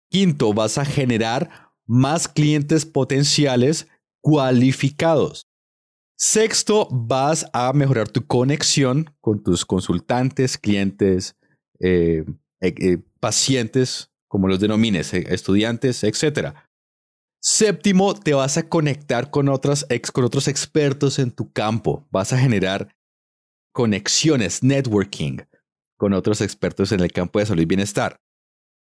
Quinto 0.09 0.53
vas 0.53 0.77
a 0.77 0.85
generar 0.85 1.71
más 1.85 2.27
clientes 2.27 2.85
potenciales 2.85 3.87
cualificados. 4.21 5.45
Sexto, 6.17 6.87
vas 6.91 7.45
a 7.53 7.71
mejorar 7.73 8.09
tu 8.09 8.25
conexión 8.25 9.09
con 9.21 9.41
tus 9.41 9.65
consultantes, 9.65 10.57
clientes, 10.57 11.35
eh, 11.79 12.25
eh, 12.59 12.75
eh, 12.77 12.97
pacientes, 13.21 14.11
como 14.29 14.47
los 14.47 14.61
denomines, 14.61 15.13
estudiantes, 15.13 16.05
etc. 16.05 16.53
Séptimo, 17.41 18.13
te 18.13 18.33
vas 18.33 18.57
a 18.57 18.69
conectar 18.69 19.31
con, 19.31 19.49
otras, 19.49 19.85
con 20.13 20.23
otros 20.23 20.47
expertos 20.47 21.19
en 21.19 21.31
tu 21.31 21.51
campo. 21.51 22.07
Vas 22.11 22.31
a 22.31 22.37
generar 22.37 22.95
conexiones, 23.73 24.63
networking 24.63 25.39
con 25.97 26.13
otros 26.13 26.39
expertos 26.39 26.93
en 26.93 27.01
el 27.01 27.11
campo 27.11 27.39
de 27.39 27.45
salud 27.45 27.61
y 27.61 27.65
bienestar. 27.65 28.21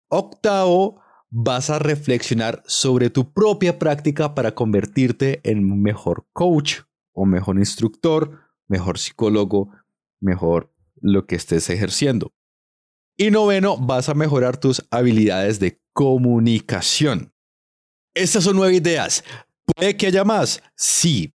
Octavo, 0.09 1.01
vas 1.29 1.69
a 1.69 1.79
reflexionar 1.79 2.63
sobre 2.65 3.09
tu 3.09 3.31
propia 3.31 3.79
práctica 3.79 4.35
para 4.35 4.55
convertirte 4.55 5.39
en 5.43 5.71
un 5.71 5.81
mejor 5.81 6.25
coach 6.33 6.81
o 7.13 7.25
mejor 7.25 7.57
instructor, 7.57 8.41
mejor 8.67 8.97
psicólogo, 8.97 9.69
mejor 10.19 10.73
lo 11.01 11.25
que 11.27 11.35
estés 11.35 11.69
ejerciendo. 11.69 12.33
Y 13.17 13.31
noveno, 13.31 13.77
vas 13.77 14.09
a 14.09 14.13
mejorar 14.13 14.57
tus 14.57 14.85
habilidades 14.91 15.59
de 15.59 15.81
comunicación. 15.93 17.33
Estas 18.13 18.43
son 18.43 18.55
nueve 18.55 18.75
ideas. 18.75 19.23
¿Puede 19.65 19.97
que 19.97 20.07
haya 20.07 20.23
más? 20.23 20.61
Sí. 20.75 21.33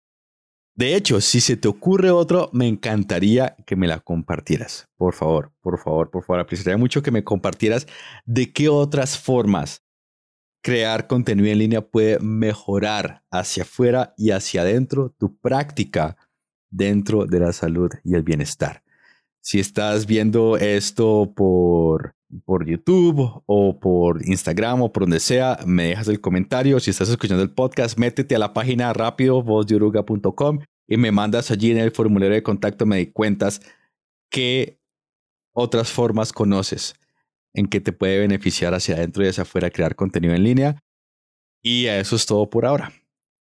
De 0.75 0.95
hecho, 0.95 1.21
si 1.21 1.39
se 1.39 1.57
te 1.57 1.69
ocurre 1.69 2.11
otro, 2.11 2.49
me 2.51 2.67
encantaría 2.67 3.55
que 3.65 3.77
me 3.77 3.87
la 3.87 3.99
compartieras. 3.99 4.89
Por 4.97 5.13
favor, 5.13 5.53
por 5.61 5.79
favor, 5.79 6.11
por 6.11 6.23
favor. 6.23 6.41
Apreciaría 6.41 6.77
mucho 6.77 7.01
que 7.01 7.11
me 7.11 7.23
compartieras 7.23 7.87
de 8.25 8.51
qué 8.51 8.67
otras 8.67 9.17
formas 9.17 9.83
crear 10.61 11.07
contenido 11.07 11.47
en 11.47 11.59
línea 11.59 11.81
puede 11.81 12.19
mejorar 12.19 13.23
hacia 13.31 13.63
afuera 13.63 14.13
y 14.17 14.31
hacia 14.31 14.61
adentro 14.61 15.15
tu 15.17 15.37
práctica 15.37 16.17
dentro 16.69 17.25
de 17.25 17.39
la 17.39 17.53
salud 17.53 17.89
y 18.03 18.15
el 18.15 18.23
bienestar. 18.23 18.83
Si 19.41 19.59
estás 19.59 20.05
viendo 20.05 20.57
esto 20.57 21.33
por, 21.35 22.15
por 22.45 22.65
YouTube 22.67 23.43
o 23.45 23.79
por 23.79 24.27
Instagram 24.27 24.81
o 24.81 24.91
por 24.91 25.03
donde 25.03 25.19
sea, 25.19 25.59
me 25.65 25.85
dejas 25.85 26.07
el 26.07 26.21
comentario. 26.21 26.79
Si 26.79 26.91
estás 26.91 27.09
escuchando 27.09 27.43
el 27.43 27.53
podcast, 27.53 27.97
métete 27.97 28.35
a 28.35 28.39
la 28.39 28.53
página 28.53 28.91
rápido 28.93 29.41
vozdioruga.com 29.41 30.59
y 30.87 30.97
me 30.97 31.11
mandas 31.11 31.51
allí 31.51 31.71
en 31.71 31.77
el 31.77 31.91
formulario 31.91 32.35
de 32.35 32.43
contacto, 32.43 32.85
me 32.85 33.11
cuentas 33.11 33.61
qué 34.29 34.79
otras 35.53 35.91
formas 35.91 36.33
conoces 36.33 36.95
en 37.53 37.67
que 37.67 37.81
te 37.81 37.93
puede 37.93 38.19
beneficiar 38.19 38.73
hacia 38.73 38.95
adentro 38.95 39.23
y 39.23 39.27
hacia 39.27 39.43
afuera 39.43 39.69
crear 39.69 39.95
contenido 39.95 40.33
en 40.33 40.43
línea. 40.43 40.83
Y 41.61 41.85
eso 41.85 42.15
es 42.15 42.25
todo 42.25 42.49
por 42.49 42.65
ahora. 42.65 42.91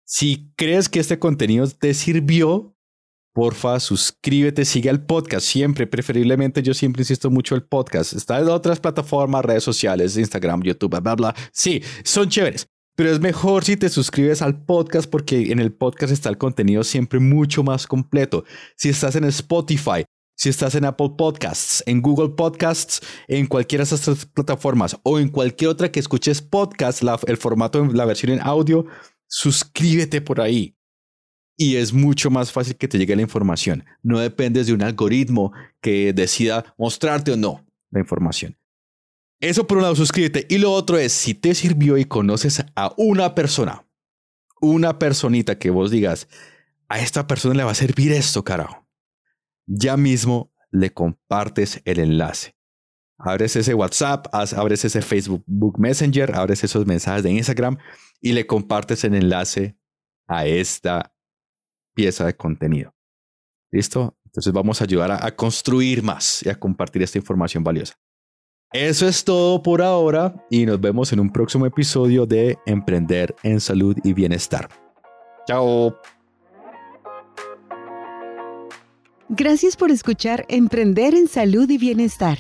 Si 0.04 0.52
crees 0.56 0.88
que 0.88 1.00
este 1.00 1.18
contenido 1.18 1.66
te 1.68 1.94
sirvió, 1.94 2.74
porfa, 3.38 3.78
suscríbete, 3.78 4.64
sigue 4.64 4.90
al 4.90 5.06
podcast. 5.06 5.46
Siempre, 5.46 5.86
preferiblemente, 5.86 6.60
yo 6.60 6.74
siempre 6.74 7.02
insisto 7.02 7.30
mucho 7.30 7.54
el 7.54 7.62
podcast. 7.62 8.12
Está 8.14 8.40
en 8.40 8.48
otras 8.48 8.80
plataformas, 8.80 9.44
redes 9.44 9.62
sociales, 9.62 10.16
Instagram, 10.16 10.62
YouTube, 10.62 11.00
bla, 11.00 11.14
bla. 11.14 11.36
Sí, 11.52 11.80
son 12.02 12.28
chéveres. 12.28 12.66
Pero 12.96 13.12
es 13.12 13.20
mejor 13.20 13.64
si 13.64 13.76
te 13.76 13.90
suscribes 13.90 14.42
al 14.42 14.64
podcast 14.64 15.08
porque 15.08 15.52
en 15.52 15.60
el 15.60 15.72
podcast 15.72 16.12
está 16.12 16.30
el 16.30 16.36
contenido 16.36 16.82
siempre 16.82 17.20
mucho 17.20 17.62
más 17.62 17.86
completo. 17.86 18.42
Si 18.76 18.88
estás 18.88 19.14
en 19.14 19.22
Spotify, 19.22 20.04
si 20.34 20.48
estás 20.48 20.74
en 20.74 20.84
Apple 20.84 21.12
Podcasts, 21.16 21.84
en 21.86 22.02
Google 22.02 22.30
Podcasts, 22.30 23.00
en 23.28 23.46
cualquiera 23.46 23.84
de 23.84 23.94
esas 23.94 24.26
plataformas 24.26 24.96
o 25.04 25.20
en 25.20 25.28
cualquier 25.28 25.70
otra 25.70 25.92
que 25.92 26.00
escuches 26.00 26.42
podcast, 26.42 27.04
el 27.28 27.36
formato, 27.36 27.84
la 27.84 28.04
versión 28.04 28.32
en 28.32 28.40
audio, 28.40 28.84
suscríbete 29.28 30.20
por 30.20 30.40
ahí. 30.40 30.74
Y 31.58 31.76
es 31.76 31.92
mucho 31.92 32.30
más 32.30 32.52
fácil 32.52 32.76
que 32.76 32.88
te 32.88 32.96
llegue 32.96 33.16
la 33.16 33.22
información. 33.22 33.84
No 34.02 34.18
dependes 34.18 34.66
de 34.66 34.72
un 34.72 34.82
algoritmo 34.82 35.52
que 35.82 36.14
decida 36.14 36.74
mostrarte 36.78 37.32
o 37.32 37.36
no 37.36 37.66
la 37.90 38.00
información. 38.00 38.56
Eso 39.40 39.66
por 39.66 39.76
un 39.76 39.82
lado, 39.82 39.96
suscríbete. 39.96 40.46
Y 40.48 40.58
lo 40.58 40.72
otro 40.72 40.96
es, 40.96 41.12
si 41.12 41.34
te 41.34 41.54
sirvió 41.54 41.98
y 41.98 42.06
conoces 42.06 42.64
a 42.74 42.94
una 42.96 43.34
persona, 43.34 43.84
una 44.60 44.98
personita 44.98 45.58
que 45.58 45.68
vos 45.68 45.90
digas, 45.90 46.28
a 46.88 47.00
esta 47.00 47.26
persona 47.26 47.54
le 47.54 47.64
va 47.64 47.72
a 47.72 47.74
servir 47.74 48.12
esto, 48.12 48.42
carajo 48.42 48.88
ya 49.68 49.96
mismo 49.96 50.50
le 50.70 50.92
compartes 50.92 51.80
el 51.84 52.00
enlace. 52.00 52.56
Abres 53.18 53.56
ese 53.56 53.74
WhatsApp, 53.74 54.26
abres 54.32 54.84
ese 54.84 55.02
Facebook 55.02 55.44
Messenger, 55.78 56.34
abres 56.34 56.64
esos 56.64 56.86
mensajes 56.86 57.22
de 57.22 57.32
Instagram 57.32 57.76
y 58.20 58.32
le 58.32 58.46
compartes 58.46 59.04
el 59.04 59.14
enlace 59.14 59.76
a 60.26 60.46
esta 60.46 61.12
pieza 61.98 62.24
de 62.26 62.36
contenido. 62.36 62.94
¿Listo? 63.72 64.16
Entonces 64.24 64.52
vamos 64.52 64.80
a 64.80 64.84
ayudar 64.84 65.10
a, 65.10 65.26
a 65.26 65.34
construir 65.34 66.00
más 66.00 66.46
y 66.46 66.48
a 66.48 66.54
compartir 66.54 67.02
esta 67.02 67.18
información 67.18 67.64
valiosa. 67.64 67.94
Eso 68.72 69.08
es 69.08 69.24
todo 69.24 69.60
por 69.64 69.82
ahora 69.82 70.46
y 70.48 70.64
nos 70.64 70.80
vemos 70.80 71.12
en 71.12 71.18
un 71.18 71.30
próximo 71.30 71.66
episodio 71.66 72.24
de 72.24 72.56
Emprender 72.66 73.34
en 73.42 73.60
Salud 73.60 73.96
y 74.04 74.12
Bienestar. 74.12 74.68
Chao. 75.48 75.96
Gracias 79.28 79.76
por 79.76 79.90
escuchar 79.90 80.46
Emprender 80.48 81.16
en 81.16 81.26
Salud 81.26 81.68
y 81.68 81.78
Bienestar. 81.78 82.38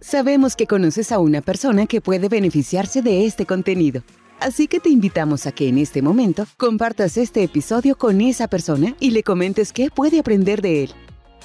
Sabemos 0.00 0.54
que 0.54 0.68
conoces 0.68 1.10
a 1.10 1.18
una 1.18 1.40
persona 1.40 1.86
que 1.86 2.00
puede 2.00 2.28
beneficiarse 2.28 3.02
de 3.02 3.26
este 3.26 3.46
contenido, 3.46 4.04
así 4.42 4.66
que 4.66 4.80
te 4.80 4.88
invitamos 4.88 5.46
a 5.46 5.52
que 5.52 5.68
en 5.68 5.78
este 5.78 6.02
momento 6.02 6.46
compartas 6.56 7.16
este 7.16 7.42
episodio 7.42 7.96
con 7.96 8.20
esa 8.20 8.48
persona 8.48 8.96
y 9.00 9.10
le 9.10 9.22
comentes 9.22 9.72
qué 9.72 9.90
puede 9.90 10.18
aprender 10.18 10.60
de 10.62 10.84
él. 10.84 10.90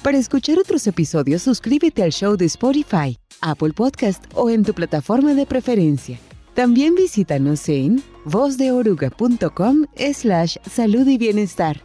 Para 0.02 0.18
escuchar 0.18 0.58
otros 0.58 0.86
episodios, 0.86 1.42
suscríbete 1.42 2.02
al 2.02 2.12
show 2.12 2.36
de 2.36 2.46
Spotify, 2.46 3.18
Apple 3.40 3.72
Podcast 3.72 4.24
o 4.34 4.50
en 4.50 4.62
tu 4.62 4.74
plataforma 4.74 5.34
de 5.34 5.46
preferencia. 5.46 6.18
También 6.54 6.94
visítanos 6.94 7.68
en 7.68 8.02
vozdeoruga.com 8.24 9.86
slash 10.12 10.56
salud 10.68 11.06
y 11.06 11.18
bienestar. 11.18 11.82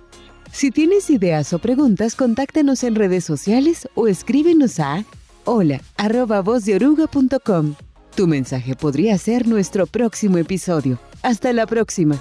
Si 0.51 0.69
tienes 0.69 1.09
ideas 1.09 1.53
o 1.53 1.59
preguntas, 1.59 2.15
contáctanos 2.15 2.83
en 2.83 2.95
redes 2.95 3.23
sociales 3.23 3.87
o 3.95 4.07
escríbenos 4.07 4.79
a 4.79 5.03
hola 5.45 5.81
Tu 8.15 8.27
mensaje 8.27 8.75
podría 8.75 9.17
ser 9.17 9.47
nuestro 9.47 9.87
próximo 9.87 10.37
episodio. 10.37 10.99
Hasta 11.23 11.51
la 11.51 11.65
próxima. 11.65 12.15